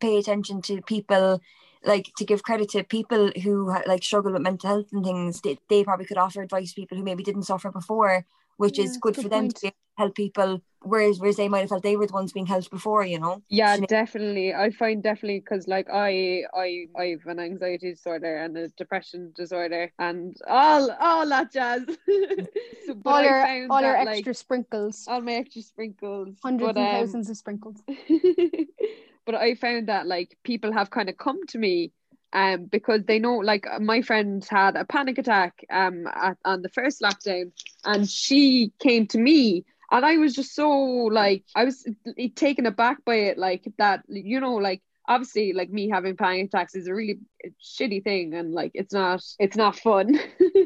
[0.00, 1.40] pay attention to people,
[1.84, 5.40] like to give credit to people who like struggle with mental health and things.
[5.40, 8.26] They, they probably could offer advice to people who maybe didn't suffer before,
[8.56, 9.56] which Yeah, is good good for them point.
[9.56, 10.60] to be able to help people.
[10.86, 13.42] Whereas, whereas they might have felt they were the ones being helped before, you know.
[13.48, 14.52] yeah, So- definitely.
[14.52, 19.32] I find definitely because like I I I have an anxiety disorder and a depression
[19.34, 21.82] disorder and all all that jazz.
[22.86, 26.36] so, but all I your all your that, extra like, sprinkles all my extra sprinkles.
[26.44, 27.80] hundreds but, and um, thousands of sprinkles
[29.26, 31.92] but I found that like people have kind of come to me
[32.34, 36.68] um because they know like my friend had a panic attack um at, on the
[36.68, 37.52] first lockdown
[37.84, 41.86] and she came to me and I was just so like I was
[42.34, 46.74] taken aback by it like that you know like obviously like me having panic attacks
[46.74, 47.18] is a really
[47.62, 50.18] shitty thing and like it's not it's not fun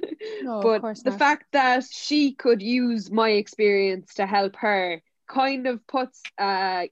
[0.42, 1.18] no of but the not.
[1.18, 6.88] fact that she could use my experience to help her kind of puts a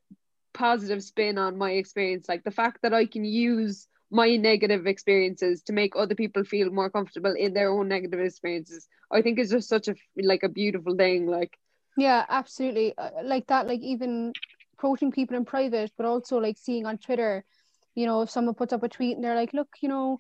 [0.53, 5.63] positive spin on my experience like the fact that I can use my negative experiences
[5.65, 9.51] to make other people feel more comfortable in their own negative experiences I think is
[9.51, 11.59] just such a like a beautiful thing like
[11.97, 12.95] Yeah, absolutely.
[12.99, 14.35] Uh, Like that, like even
[14.75, 17.45] approaching people in private, but also like seeing on Twitter,
[17.95, 20.19] you know, if someone puts up a tweet and they're like, look, you know,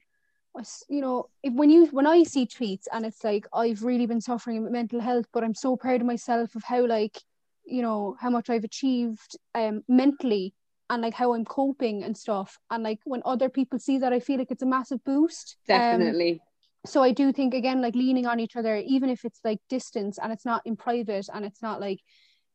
[0.89, 4.21] you know, if when you when I see tweets and it's like I've really been
[4.23, 7.19] suffering with mental health, but I'm so proud of myself of how like,
[7.67, 10.55] you know, how much I've achieved um mentally
[10.89, 12.59] and like how I'm coping and stuff.
[12.71, 15.57] And like when other people see that, I feel like it's a massive boost.
[15.69, 16.41] Um, definitely
[16.87, 20.19] so I do think again like leaning on each other even if it's like distance
[20.19, 22.01] and it's not in private and it's not like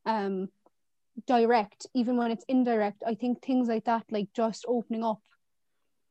[0.05, 0.47] um
[1.27, 5.19] direct even when it's indirect I think things like that like just opening up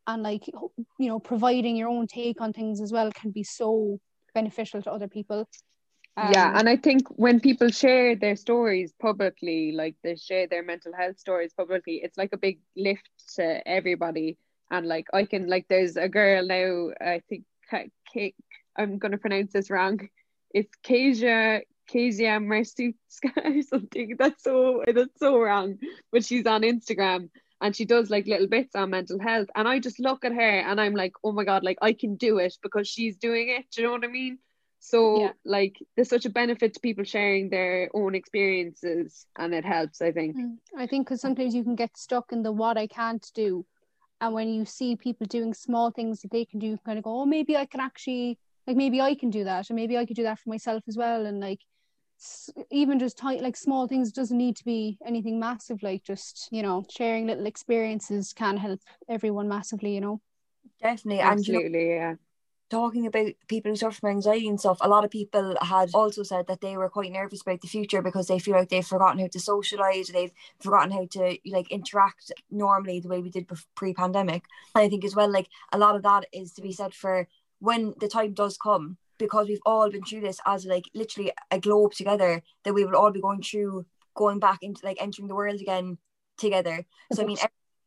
[0.06, 3.98] and like you know providing your own take on things as well can be so
[4.34, 5.48] beneficial to other people
[6.20, 10.62] um, yeah and i think when people share their stories publicly like they share their
[10.62, 14.36] mental health stories publicly it's like a big lift to everybody.
[14.72, 17.44] And like i can like there's a girl now i think
[18.12, 18.34] K-
[18.76, 20.00] i'm gonna pronounce this wrong.
[20.52, 24.16] It's Kasia Kasia Marsutska or something.
[24.18, 25.78] That's so that's so wrong.
[26.12, 29.48] But she's on instagram and she does like little bits on mental health.
[29.54, 32.16] And i just look at her and i'm like oh my god like i can
[32.16, 33.66] do it because she's doing it.
[33.72, 34.38] Do you know what i mean
[34.80, 35.32] so yeah.
[35.44, 40.10] like there's such a benefit to people sharing their own experiences and it helps i
[40.10, 40.36] think.
[40.36, 40.56] Mm.
[40.76, 43.64] i think because sometimes you can get stuck in the what i can't do.
[44.22, 47.04] And when you see people doing small things that they can do you kind of
[47.04, 50.04] go oh maybe i can actually like maybe i can do that and maybe i
[50.04, 51.26] could do that for myself as well.
[51.26, 51.60] And like
[52.70, 56.62] even just tight like small things doesn't need to be anything massive like just you
[56.62, 60.20] know sharing little experiences can help everyone massively you know?
[60.82, 61.20] Definitely.
[61.20, 62.14] Absolutely and, you know, yeah
[62.70, 66.22] talking about people who suffer from anxiety and stuff, a lot of people had also
[66.22, 69.20] said that they were quite nervous about the future because they feel like they've forgotten
[69.20, 74.44] how to socialize, they've forgotten how to like interact normally the way we did pre-pandemic.
[74.74, 77.26] And I think as well, like a lot of that is to be said for
[77.58, 81.60] when the time does come, because we've all been through this as like literally a
[81.60, 85.34] globe together that we will all be going through going back into like entering the
[85.34, 85.98] world again
[86.38, 87.36] together so i mean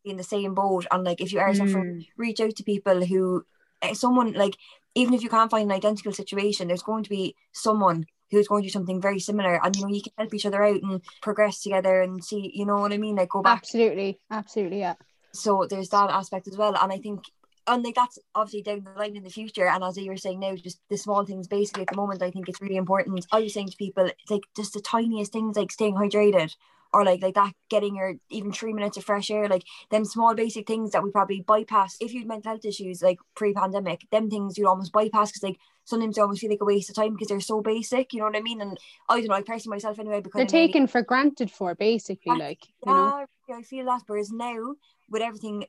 [0.06, 1.58] in the same boat and like if you are mm.
[1.58, 3.44] suffering reach out to people who
[3.84, 4.58] Uh, someone like
[4.96, 8.64] even if you can't find an identical situation there's going to be someone who's going
[8.64, 11.02] to do something very similar and you know you can help each other out and
[11.22, 14.96] progress together and see you know what i mean like go back absolutely absolutely yeah
[15.34, 17.24] so there's that aspect as well and i think
[17.68, 19.68] and like that's obviously down the line in the future.
[19.68, 22.32] And as you were saying now, just the small things basically at the moment, I
[22.32, 23.26] think it's really important.
[23.32, 26.56] I was saying to people, it's like just the tiniest things like staying hydrated
[26.94, 30.36] or like like that getting your even three minutes of fresh air, like them small
[30.36, 31.98] basic things that we probably bypass.
[32.00, 36.16] If you'd mental health issues like pre-pandemic, them things you'd almost bypass because like sometimes
[36.16, 38.38] they almost feel like a waste of time because they're so basic, you know what
[38.38, 38.62] I mean?
[38.62, 38.78] And
[39.10, 42.38] I don't know, I personally myself anyway because they're taken maybe, for granted for basically,
[42.38, 43.26] like yeah, you know.
[43.54, 44.76] I feel that whereas now
[45.10, 45.66] with everything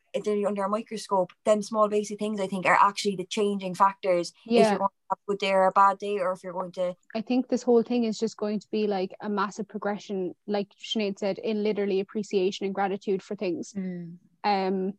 [0.47, 4.33] under a microscope, then small basic things I think are actually the changing factors.
[4.47, 4.61] Yeah.
[4.61, 6.53] If you're going to have a good day or a bad day, or if you're
[6.53, 6.95] going to.
[7.15, 10.69] I think this whole thing is just going to be like a massive progression, like
[10.83, 13.73] Sinead said, in literally appreciation and gratitude for things.
[13.77, 14.17] Mm.
[14.45, 14.95] Um,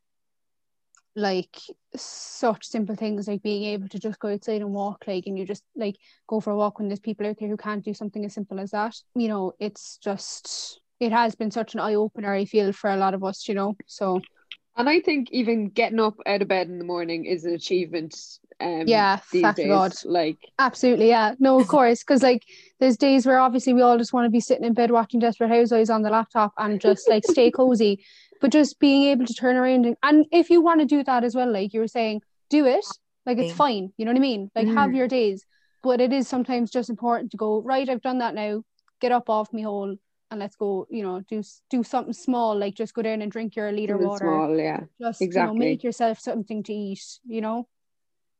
[1.15, 1.57] like
[1.95, 5.45] such simple things like being able to just go outside and walk like and you
[5.45, 5.95] just like
[6.27, 8.59] go for a walk when there's people out there who can't do something as simple
[8.59, 12.71] as that you know it's just it has been such an eye opener, I feel,
[12.71, 13.75] for a lot of us, you know.
[13.85, 14.21] So
[14.77, 18.15] and I think even getting up out of bed in the morning is an achievement.
[18.59, 19.67] Um, yeah, these days.
[19.67, 19.93] God.
[20.03, 21.35] Like absolutely, yeah.
[21.39, 22.43] No, of course, because like
[22.79, 25.49] there's days where obviously we all just want to be sitting in bed watching Desperate
[25.49, 28.03] Housewives on the laptop and just like stay cozy.
[28.41, 31.23] But just being able to turn around and, and if you want to do that
[31.23, 32.85] as well, like you were saying, do it.
[33.25, 33.91] Like it's fine.
[33.97, 34.51] You know what I mean?
[34.53, 34.73] Like mm.
[34.73, 35.45] have your days.
[35.81, 38.63] But it is sometimes just important to go, right, I've done that now.
[38.99, 39.95] Get up off me hole
[40.35, 43.55] and let's go you know do do something small like just go down and drink
[43.55, 44.25] your liter of water.
[44.25, 44.81] small, yeah.
[44.99, 47.67] Just exactly you know, make yourself something to eat you know?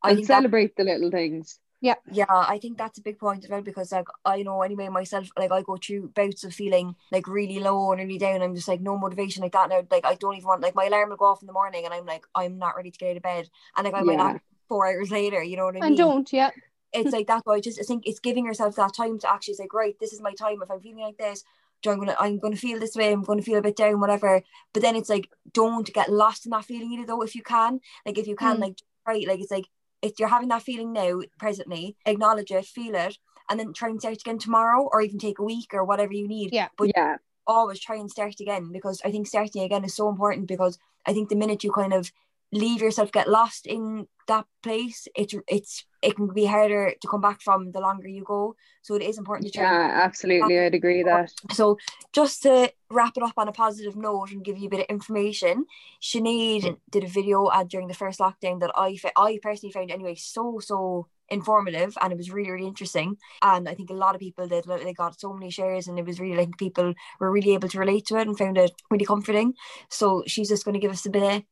[0.03, 1.59] And celebrate that, the little things.
[1.81, 1.95] Yeah.
[2.11, 5.29] Yeah i think that's a big point as well because like i know anyway myself
[5.37, 8.67] like i go through bouts of feeling like really low and really down i'm just
[8.67, 9.83] like no motivation like that now.
[9.89, 11.93] Like i don't even want like my alarm will go off in the morning and
[11.93, 13.49] i'm like i'm not ready to get out of bed.
[13.77, 15.83] And like i might not four hours later you know what i mean?
[15.89, 16.49] and don't yeah.
[16.95, 19.67] It's like that I just I think it's giving yourself that time to actually say,
[19.67, 20.61] great, this is my time.
[20.61, 21.43] If I'm feeling like this,
[21.91, 24.41] I'm gonna I'm gonna feel this way, I'm gonna feel a bit down, whatever.
[24.73, 27.79] But then it's like don't get lost in that feeling either though if you can.
[28.05, 28.61] Like if you can, mm.
[28.61, 29.65] like right, like it's like
[30.01, 33.17] if you're having that feeling now, presently, acknowledge it, feel it,
[33.49, 36.27] and then try and start again tomorrow or even take a week or whatever you
[36.27, 36.53] need.
[36.53, 36.67] Yeah.
[36.77, 37.17] But yeah,
[37.47, 41.13] always try and start again because I think starting again is so important because I
[41.13, 42.11] think the minute you kind of
[42.51, 47.21] leave yourself get lost in that place it's it's it can be harder to come
[47.21, 48.55] back from the longer you go.
[48.83, 51.31] So it is important to try yeah absolutely i'd agree that.
[51.51, 51.77] So
[52.13, 54.85] just to wrap it up on a positive note and give you a bit of
[54.87, 55.65] information
[56.01, 56.77] Sinead mm.
[56.91, 60.59] did a video ad during the first lockdown that I I personally found anyway so
[60.59, 63.17] so informative and it was really really interesting.
[63.41, 66.05] And I think a lot of people did they got so many shares and it
[66.05, 69.05] was really like people were really able to relate to it and found it really
[69.05, 69.53] comforting.
[69.89, 71.43] So she's just going to give us a bit of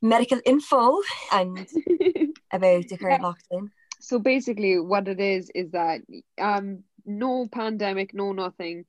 [0.00, 1.58] medical info and
[2.52, 3.70] about the current lockdown.
[4.00, 6.00] So basically what it is is that
[6.38, 8.84] um no pandemic no nothing.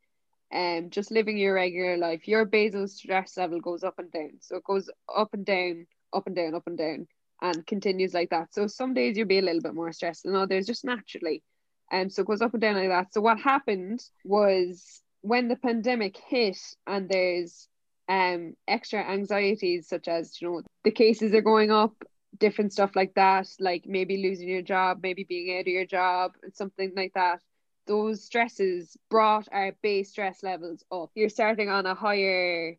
[0.54, 2.28] Um just living your regular life.
[2.28, 4.32] Your basal stress level goes up and down.
[4.42, 7.08] So it goes up and down up and down up and down
[7.44, 8.54] and continues like that.
[8.54, 11.44] So some days you'll be a little bit more stressed than others, just naturally.
[11.92, 13.14] And um, so it goes up and down like that.
[13.14, 17.68] So what happened was when the pandemic hit and there's
[18.10, 21.94] um extra anxieties such as you know the cases are going up
[22.38, 26.34] different stuff like that like maybe losing your job maybe being out of your job
[26.54, 27.40] something like that
[27.88, 32.76] those stresses brought our base stress levels up you're starting on a higher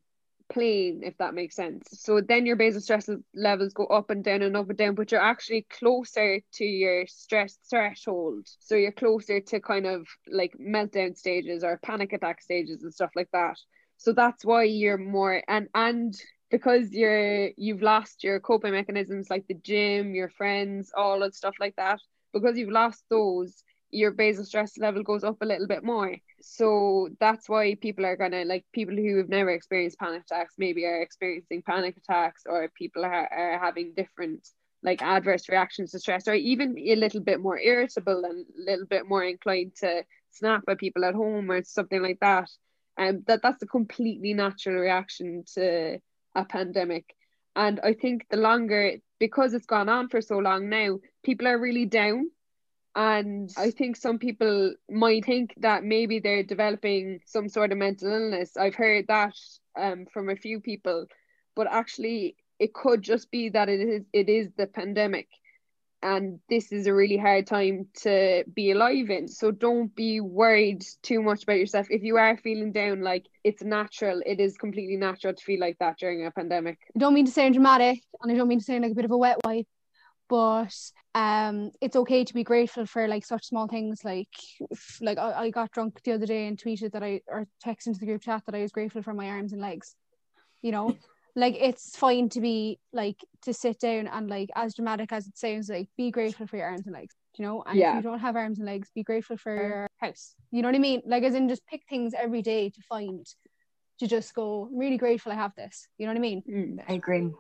[0.55, 1.83] plane if that makes sense.
[1.93, 5.11] So then your basal stress levels go up and down and up and down but
[5.13, 8.47] you're actually closer to your stress threshold.
[8.61, 13.11] So you're closer to kind of like meltdown stages or panic attack stages and stuff
[13.17, 13.57] like that.
[13.97, 16.15] So that's why you're more and and
[16.51, 21.55] because you're you've lost your coping mechanisms like the gym your friends all that stuff
[21.59, 21.99] like that
[22.33, 27.09] because you've lost those your basal stress level goes up a little bit more so
[27.21, 31.01] that's why people are gonna like people who have never experienced panic attacks maybe are
[31.01, 34.47] experiencing panic attacks or people are, are having different
[34.83, 38.87] like adverse reactions to stress or even a little bit more irritable and a little
[38.87, 42.51] bit more inclined to snap at people at home or something like that.
[42.99, 45.99] And um, that that's a completely natural reaction to
[46.35, 47.15] a pandemic.
[47.57, 51.59] And i think the longer because it's gone on for so long now people are
[51.59, 52.31] really down
[52.97, 58.13] and I think some people might think that maybe they're developing some sort of mental
[58.13, 58.57] illness.
[58.57, 59.35] I've heard that
[59.77, 61.07] um, from a few people,
[61.57, 65.29] but actually, it could just be that it is it is the pandemic
[66.05, 69.27] and this is a really hard time to be alive in.
[69.27, 71.87] So don't be worried too much about yourself.
[71.89, 75.79] If you are feeling down, like it's natural, it is completely natural to feel like
[75.79, 76.79] that during a pandemic.
[76.95, 79.07] I don't mean to sound dramatic and I don't mean to sound like a bit
[79.07, 79.67] of a wet wipe,
[80.29, 80.75] but
[81.15, 84.29] um it's okay to be grateful for like such small things like
[85.01, 88.01] like I, I got drunk the other day and tweeted that I or texted into
[88.01, 89.95] the group chat that I was grateful for my arms and legs.
[90.63, 90.97] You know?
[91.37, 95.37] like it's fine to be like to sit down and like as dramatic as it
[95.37, 97.91] sounds like be grateful for your arms and legs you know and yeah.
[97.91, 100.75] if you don't have arms and legs be grateful for your house you know what
[100.75, 103.27] i mean like as in just pick things every day to find
[103.99, 106.85] to just go I'm really grateful i have this you know what i mean mm,
[106.89, 107.31] i agree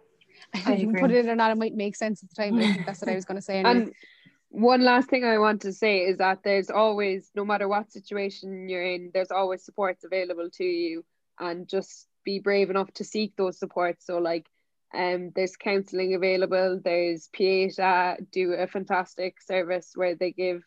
[0.66, 1.00] I you agree.
[1.00, 3.00] put it in or not it might make sense at the time i think that's
[3.00, 3.84] what i was going to say anyway.
[3.84, 3.92] and
[4.50, 8.68] one last thing i want to say is that there's always no matter what situation
[8.68, 11.04] you're in there's always supports available to you
[11.40, 14.06] and just be brave enough to seek those supports.
[14.06, 14.48] So like
[14.94, 20.62] um there's counselling available, there's Pieta do a fantastic service where they give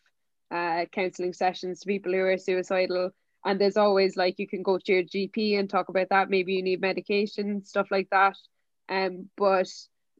[0.52, 3.12] uh counselling sessions to people who are suicidal
[3.46, 6.30] and there's always like you can go to your GP and talk about that.
[6.30, 8.36] Maybe you need medication, stuff like that.
[8.90, 9.68] Um but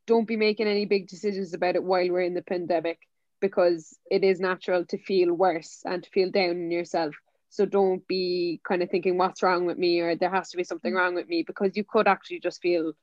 [0.06, 3.00] don't be making any big decisions about it while we're in the pandemic
[3.40, 7.14] because it is natural to feel worse and to feel down in yourself
[7.50, 10.64] so don't be kind of thinking what's wrong with me or there has to be
[10.64, 10.98] something mm.
[10.98, 12.94] wrong with me because you could actually just feel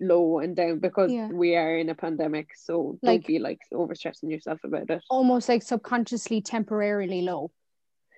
[0.00, 1.28] low and down because yeah.
[1.28, 2.50] we are in a pandemic.
[2.56, 5.02] So don't be like overstressing yourself about it.
[5.08, 7.50] Almost like subconsciously temporarily low.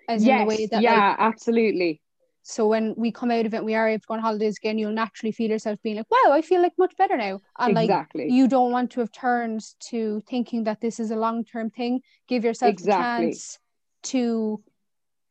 [0.08, 2.00] As yes, in the way that yeah, like, absolutely.
[2.46, 4.78] So when we come out of it, we are able to go on holidays again,
[4.78, 7.40] you'll naturally feel yourself being like, wow, I feel like much better now.
[7.58, 8.24] And exactly.
[8.24, 11.70] like you don't want to have turned to thinking that this is a long term
[11.70, 12.02] thing.
[12.28, 13.26] Give yourself exactly.
[13.26, 13.58] a chance
[14.04, 14.62] to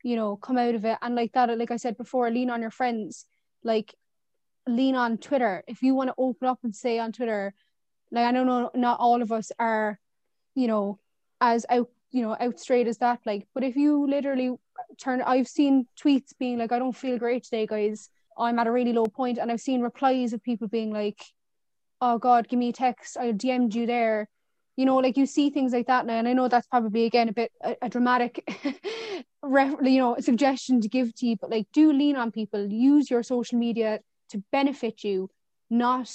[0.03, 2.61] you know come out of it and like that like i said before lean on
[2.61, 3.25] your friends
[3.63, 3.95] like
[4.67, 7.53] lean on twitter if you want to open up and say on twitter
[8.11, 9.99] like i don't know not all of us are
[10.55, 10.99] you know
[11.39, 13.19] as out you know out straight as that.
[13.25, 14.51] Like but if you literally
[14.99, 18.09] turn i've seen tweets being like i don't feel great today guys.
[18.37, 19.37] I'm at a really low point.
[19.37, 21.21] And i've seen replies of people being like
[21.99, 23.17] oh god give me a text.
[23.17, 24.29] I dm'd you there.
[24.77, 26.17] You know like you see things like that now.
[26.19, 28.47] And i know that's probably again a bit a, a dramatic
[29.43, 32.71] you know suggestion to give to you but like do lean on people.
[32.71, 33.99] Use your social media
[34.29, 35.29] to benefit you
[35.69, 36.11] not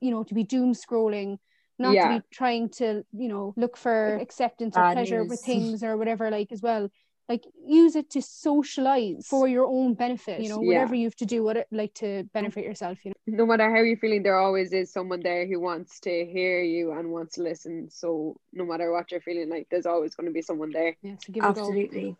[0.00, 1.38] you know to be doom scrolling
[1.78, 2.08] not yeah.
[2.08, 6.30] to be trying to you know look for acceptance or pleasure with things or whatever
[6.30, 6.88] like as well.
[7.28, 11.02] Like use it to socialize for your own benefit you know whatever yeah.
[11.02, 13.44] you have to do what it like to benefit yourself you know?
[13.44, 16.90] No matter how you're feeling there always is someone there who wants to hear you
[16.90, 17.88] and wants to listen.
[17.90, 20.96] So no matter what you're feeling like there's always going to be someone there.
[21.00, 22.16] Yeah so absolutely.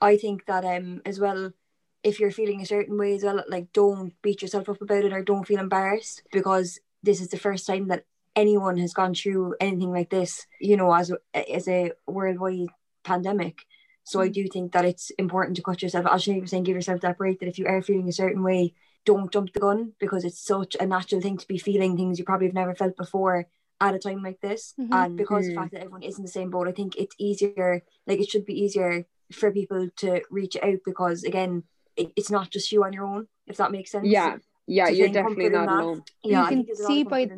[0.00, 1.52] I think that um as well
[2.02, 5.12] if you're feeling a certain way as well like don't beat yourself up about it
[5.12, 8.04] or don't feel embarrassed because this is the first time that
[8.36, 12.68] anyone has gone through anything like this you know as a, as a worldwide
[13.02, 13.62] pandemic
[14.06, 14.34] so I mm.
[14.34, 16.06] do think that it's important to cut yourself.
[16.06, 17.40] As you were saying, give yourself that break.
[17.40, 18.72] That if you are feeling a certain way,
[19.04, 22.24] don't jump the gun because it's such a natural thing to be feeling things you
[22.24, 23.46] probably have never felt before
[23.80, 24.74] at a time like this.
[24.80, 24.92] Mm-hmm.
[24.92, 25.54] And because mm-hmm.
[25.54, 27.82] the fact that everyone is in the same boat, I think it's easier.
[28.06, 31.64] Like it should be easier for people to reach out because again,
[31.96, 33.26] it, it's not just you on your own.
[33.48, 34.06] If that makes sense.
[34.06, 34.36] Yeah,
[34.68, 36.04] yeah, you're definitely not alone.
[36.22, 37.28] Yeah, you can see by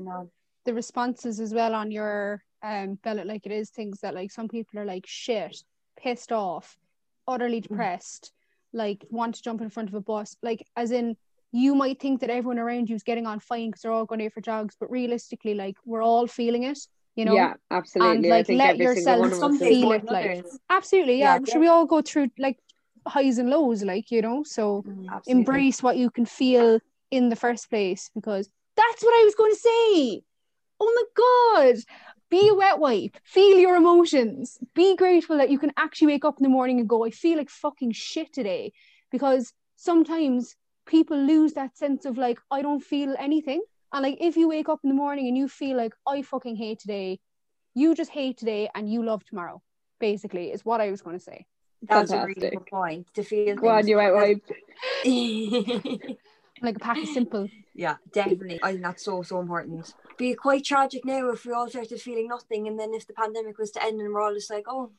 [0.64, 4.48] the responses as well on your um Bell Like It Is things that like some
[4.48, 5.56] people are like shit,
[5.98, 6.76] pissed off,
[7.26, 8.32] utterly depressed,
[8.72, 10.36] like want to jump in front of a bus.
[10.42, 11.16] Like as in
[11.52, 14.24] you might think that everyone around you is getting on fine because they're all going
[14.24, 16.78] out for jogs, but realistically, like we're all feeling it,
[17.16, 17.34] you know.
[17.34, 18.16] yeah, absolutely.
[18.16, 21.38] and, like, let yourself one of us Some is- days feel it, like- Absolutely, yeah.
[21.38, 22.58] Yeah, Should we all go through like
[23.06, 24.42] highs and lows, like, you know?
[24.42, 25.22] So Absolutely.
[25.26, 26.80] embrace what you can feel
[27.10, 30.22] in the first place because that's what I was going to say.
[30.80, 31.76] Oh my god.
[32.30, 33.16] Be a wet wipe.
[33.24, 34.58] Feel your emotions.
[34.74, 37.38] Be grateful that you can actually wake up in the morning and go, I feel
[37.38, 38.72] like fucking shit today.
[39.10, 40.54] Because sometimes
[40.86, 43.62] people lose that sense of like, I don't feel anything.
[43.92, 46.56] And like if you wake up in the morning and you feel like I fucking
[46.56, 47.20] hate today,
[47.74, 49.62] you just hate today and you love tomorrow.
[50.00, 51.46] Basically, is what I was going to say.
[51.82, 53.56] That's a really good point to feel.
[53.56, 54.44] Go on, you out wipe.
[56.62, 57.48] Like a pack of simple.
[57.74, 58.60] yeah, definitely.
[58.62, 59.94] I think that's so so important.
[60.16, 63.58] Be quite tragic now if we all started feeling nothing, and then if the pandemic
[63.58, 64.90] was to end and we're all just like, oh,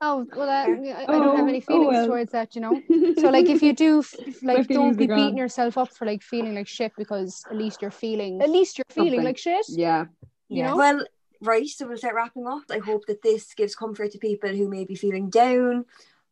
[0.00, 0.98] Oh well, uh, Yeah.
[0.98, 2.06] I, I don't have Oh, any oh feelings well.
[2.08, 2.82] towards that, you know.
[3.20, 6.54] So like, if you do, f- like, don't be beating yourself up for like feeling
[6.54, 9.24] like shit because at least you're feeling, at least you're feeling Something.
[9.24, 9.64] like shit.
[9.68, 10.06] Yeah.
[10.48, 10.70] You yeah.
[10.70, 10.76] know?
[10.76, 11.06] Well,
[11.40, 11.66] right.
[11.66, 12.64] So we'll start wrapping up.
[12.70, 15.86] I hope that this gives comfort to people who may be feeling down,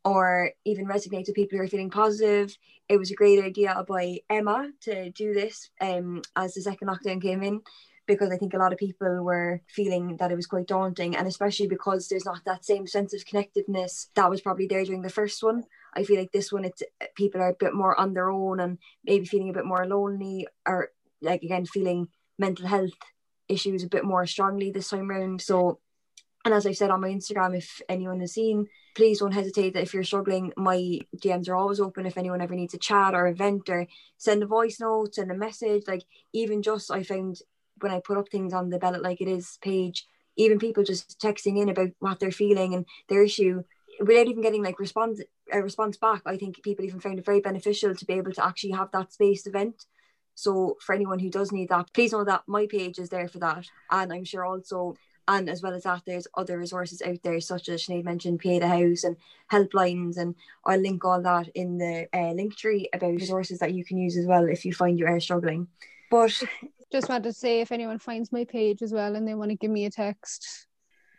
[0.05, 2.57] or even resonate to people who are feeling positive.
[2.88, 7.22] It was a great idea by Emma to do this um, as the second lockdown
[7.22, 7.61] came in.
[8.05, 11.28] Because I think a lot of people were feeling that it was quite daunting, and
[11.28, 15.09] especially because there's not that same sense of connectedness that was probably there during the
[15.09, 15.62] first one.
[15.94, 16.82] I feel like this one, it's
[17.14, 20.48] people are a bit more on their own and maybe feeling a bit more lonely,
[20.66, 20.90] or
[21.20, 22.09] like again feeling
[22.40, 22.90] mental health
[23.48, 25.40] issues a bit more strongly this time round.
[25.40, 25.78] So,
[26.45, 29.82] and as I said on my Instagram, if anyone has seen, please don't hesitate that
[29.82, 32.07] if you're struggling, my DMs are always open.
[32.07, 33.86] If anyone ever needs a chat or a vent or
[34.18, 37.38] send a voice note, send a message, like even just I found
[37.80, 40.82] when I put up things on the Bell It Like It Is page, even people
[40.82, 43.62] just texting in about what they're feeling and their issue
[44.01, 45.20] without even getting like response
[45.53, 46.22] a response back.
[46.26, 49.12] I think people even found it very beneficial to be able to actually have that
[49.12, 49.84] space to vent.
[50.34, 53.38] So for anyone who does need that, please know that my page is there for
[53.40, 53.66] that.
[53.90, 54.97] And I'm sure also,
[55.29, 58.66] and as well as that, there's other resources out there, such as Sinead mentioned, Pieta
[58.66, 59.16] House and
[59.51, 60.16] helplines.
[60.16, 63.99] And I'll link all that in the uh, link tree about resources that you can
[63.99, 65.68] use as well if you find you are struggling.
[66.11, 66.43] But
[66.91, 69.57] Just wanted to say if anyone finds my page as well and they want to
[69.57, 70.66] give me a text,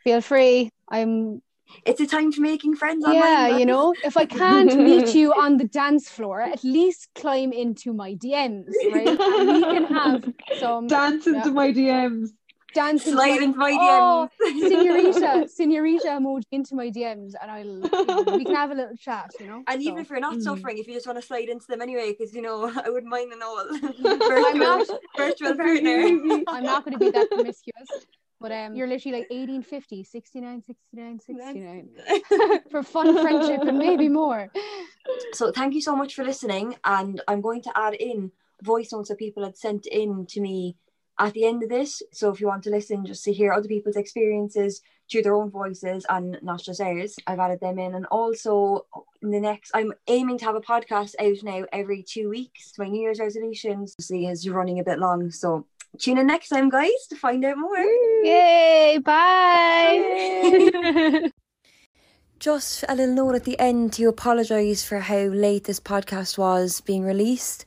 [0.04, 0.70] feel free.
[0.89, 1.41] I'm
[1.86, 3.16] it's a time for making friends online.
[3.16, 3.60] yeah, guys.
[3.60, 7.93] you know, if I can't meet you on the dance floor, at least climb into
[7.93, 9.08] my DMs, right?
[9.20, 10.24] And we can have
[10.60, 11.54] some Dance into Yeah.
[11.54, 12.30] my DMs.
[12.74, 14.59] Dance into Slide my- into my Oh, DMs.
[14.69, 18.95] senorita, senorita emoji into my DMs, and I'll you know, we can have a little
[18.97, 19.63] chat, you know.
[19.67, 20.41] And even So, if you're not Mm.
[20.43, 23.11] suffering, if you just want to slide into them anyway, because you know I wouldn't
[23.11, 26.43] mind an all I'm virtual, not, virtual partner.
[26.49, 27.89] I'm not going to be that promiscuous,
[28.41, 31.89] but um, you're literally like 1850, 69, 69, 69
[32.71, 34.49] for fun friendship and maybe more.
[35.34, 39.09] So thank you so much for listening, and I'm going to add in voice notes
[39.09, 40.76] that people had sent in to me
[41.24, 42.01] at the end of this.
[42.11, 45.49] So if you want to listen, just to hear other people's experiences through their own
[45.49, 47.95] voices and not just ours, I've added them in.
[47.95, 48.86] And also
[49.21, 52.74] in the next, I'm aiming to have a podcast out now every two weeks.
[52.78, 55.32] My New Year's resolutions, see, is running a bit long.
[55.32, 55.65] So
[55.97, 57.78] tune in next time, guys, to find out more.
[58.24, 58.99] Yay!
[59.03, 60.41] Bye.
[62.39, 66.82] Just a little note at the end to apologise for how late this podcast was
[66.82, 67.63] being released.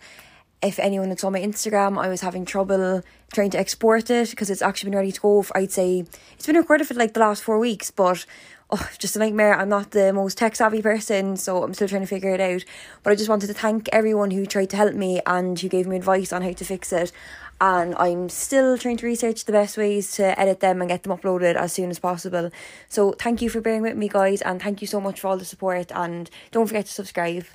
[0.66, 3.02] If anyone had saw my Instagram, I was having trouble
[3.32, 5.42] trying to export it because it's actually been ready to go.
[5.42, 8.26] For, I'd say it's been recorded for like the last four weeks, but
[8.70, 9.54] oh, just a nightmare.
[9.54, 12.64] I'm not the most tech savvy person, so I'm still trying to figure it out.
[13.04, 15.86] But I just wanted to thank everyone who tried to help me and who gave
[15.86, 17.12] me advice on how to fix it.
[17.60, 21.16] And I'm still trying to research the best ways to edit them and get them
[21.16, 22.50] uploaded as soon as possible.
[22.88, 25.38] So thank you for bearing with me, guys, and thank you so much for all
[25.38, 25.92] the support.
[25.94, 27.46] And don't forget to subscribe.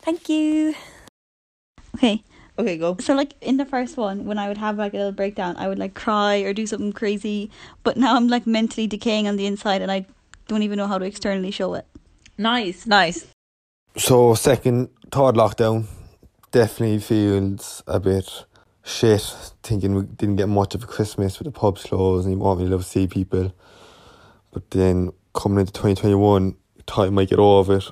[0.00, 0.74] Thank you.
[1.96, 2.22] Okay.
[2.58, 2.96] Okay, go.
[2.98, 5.68] So like in the first one, when I would have like a little breakdown, I
[5.68, 7.52] would like cry or do something crazy.
[7.84, 10.06] But now I'm like mentally decaying on the inside, and I
[10.48, 11.86] don't even know how to externally show it.
[12.36, 13.26] Nice, nice.
[13.96, 15.86] So second, third lockdown,
[16.50, 18.28] definitely feels a bit
[18.84, 19.22] shit.
[19.62, 22.58] Thinking we didn't get much of a Christmas with the pubs closed, and you want
[22.58, 23.54] really love to see people.
[24.50, 26.56] But then coming into twenty twenty one,
[26.88, 27.84] thought you might get over it.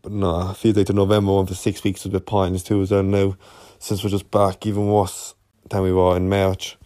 [0.00, 2.62] But no, I feel like the November one for six weeks was a bit pointless
[2.62, 3.36] too as well now,
[3.78, 5.34] since we're just back even worse
[5.70, 6.76] than we were in March.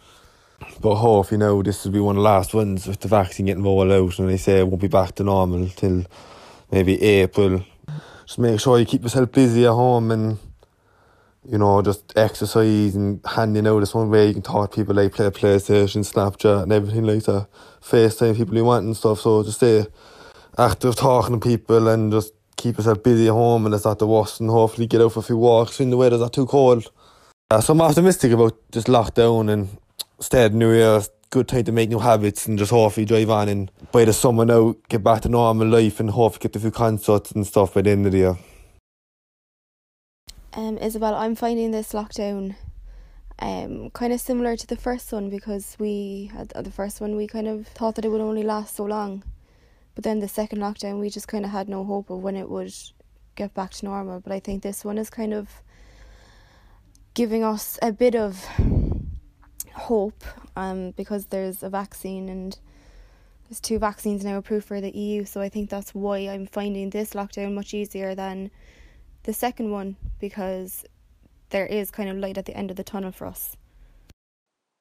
[0.79, 3.47] But hope, you know, this will be one of the last ones with the vaccine
[3.47, 6.05] getting rolled out and they say it won't be back to normal till
[6.71, 7.65] maybe April.
[8.25, 10.37] Just make sure you keep yourself busy at home and
[11.49, 14.95] you know, just exercise and handing out this one way you can talk to people
[14.95, 17.47] like play PlayStation, Snapchat and everything like that.
[17.81, 19.21] FaceTime people you want and stuff.
[19.21, 19.85] So just stay
[20.57, 24.07] active talking to people and just keep yourself busy at home and it's not the
[24.07, 26.91] worst and hopefully get out for a few walks when the weather's not too cold.
[27.49, 29.69] Uh, so I'm optimistic about this lockdown and
[30.17, 31.01] instead New Year,
[31.31, 34.45] good time to make new habits and just hopefully drive on and by the summer
[34.45, 37.81] now get back to normal life and hopefully get a few concerts and stuff by
[37.81, 38.37] the end of the year.
[40.53, 42.55] Um, Isabel, I'm finding this lockdown
[43.39, 47.15] um, kind of similar to the first one because we had uh, the first one
[47.15, 49.23] we kind of thought that it would only last so long,
[49.95, 52.49] but then the second lockdown we just kind of had no hope of when it
[52.49, 52.73] would
[53.35, 54.19] get back to normal.
[54.19, 55.49] But I think this one is kind of
[57.13, 58.45] giving us a bit of
[59.73, 60.23] hope
[60.55, 62.57] um, because there's a vaccine and
[63.49, 65.25] there's two vaccines now approved for the EU.
[65.25, 68.51] So I think that's why I'm finding this lockdown much easier than
[69.23, 70.85] the second one because
[71.49, 73.57] there is kind of light at the end of the tunnel for us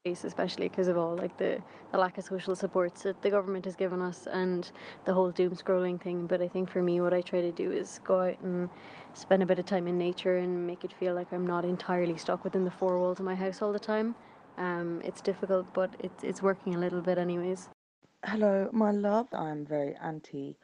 [0.07, 3.77] especially because of all like the, the lack of social supports that the government has
[3.77, 4.73] given us and
[5.05, 6.27] the whole doom scrolling thing.
[6.27, 8.71] But i think for me what i try to do is go out and
[9.13, 12.17] spend a bit of time in nature and make it feel like i'm not entirely
[12.17, 14.15] stuck within the four walls of my house all the time.
[14.57, 17.69] Um, it's difficult but it's, it's working a little bit anyways.
[18.25, 19.29] Hello my love.
[19.35, 20.57] I'm very anti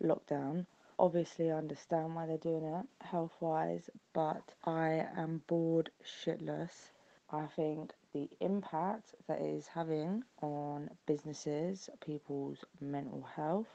[0.00, 0.66] lockdown
[1.00, 6.92] obviously I understand why they're doing it health wise, but I am bored shitless.
[7.32, 13.66] I think the impact that it is having on businesses, people's mental health,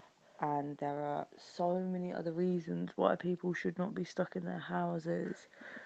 [0.41, 4.57] and there are so many other reasons why people should not be stuck in their
[4.57, 5.35] houses,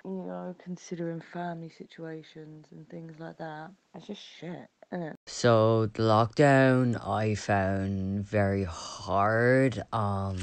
[0.06, 3.72] you know, considering family situations and things like that.
[3.96, 4.70] It's just shit.
[5.26, 9.82] So the lockdown I found very hard.
[9.92, 10.38] Um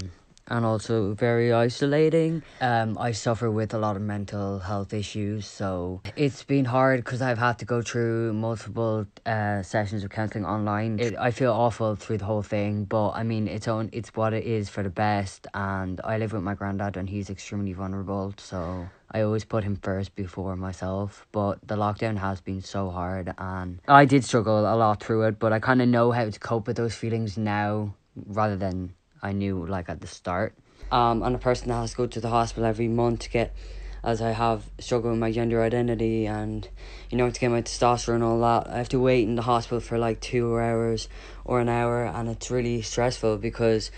[0.51, 2.43] and also very isolating.
[2.61, 7.23] Um, I suffer with a lot of mental health issues, so it's been hard because
[7.23, 10.99] I've had to go through multiple uh, sessions of counselling online.
[10.99, 14.35] It, I feel awful through the whole thing, but I mean, it's on, it's what
[14.35, 15.47] it is for the best.
[15.55, 18.89] And I live with my granddad, and he's extremely vulnerable, so.
[19.13, 23.81] I always put him first before myself, but the lockdown has been so hard and
[23.89, 26.69] I did struggle a lot through it, but I kind of know how to cope
[26.69, 30.55] with those feelings now rather than I knew like at the start.
[30.91, 33.55] Um, I'm a person that has to go to the hospital every month to get,
[34.03, 36.67] as I have struggled with my gender identity and,
[37.11, 38.69] you know, to get my testosterone and all that.
[38.69, 41.09] I have to wait in the hospital for like two hours
[41.45, 43.91] or an hour, and it's really stressful because,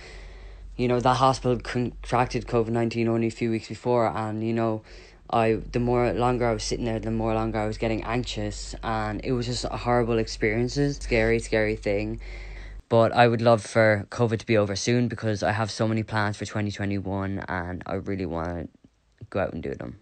[0.76, 4.82] you know, that hospital contracted COVID nineteen only a few weeks before, and you know.
[5.34, 8.74] I the more longer I was sitting there, the more longer I was getting anxious,
[8.82, 12.20] and it was just a horrible experiences, scary, scary thing.
[12.92, 16.02] But I would love for COVID to be over soon because I have so many
[16.02, 18.70] plans for 2021 and I really want
[19.18, 20.01] to go out and do them.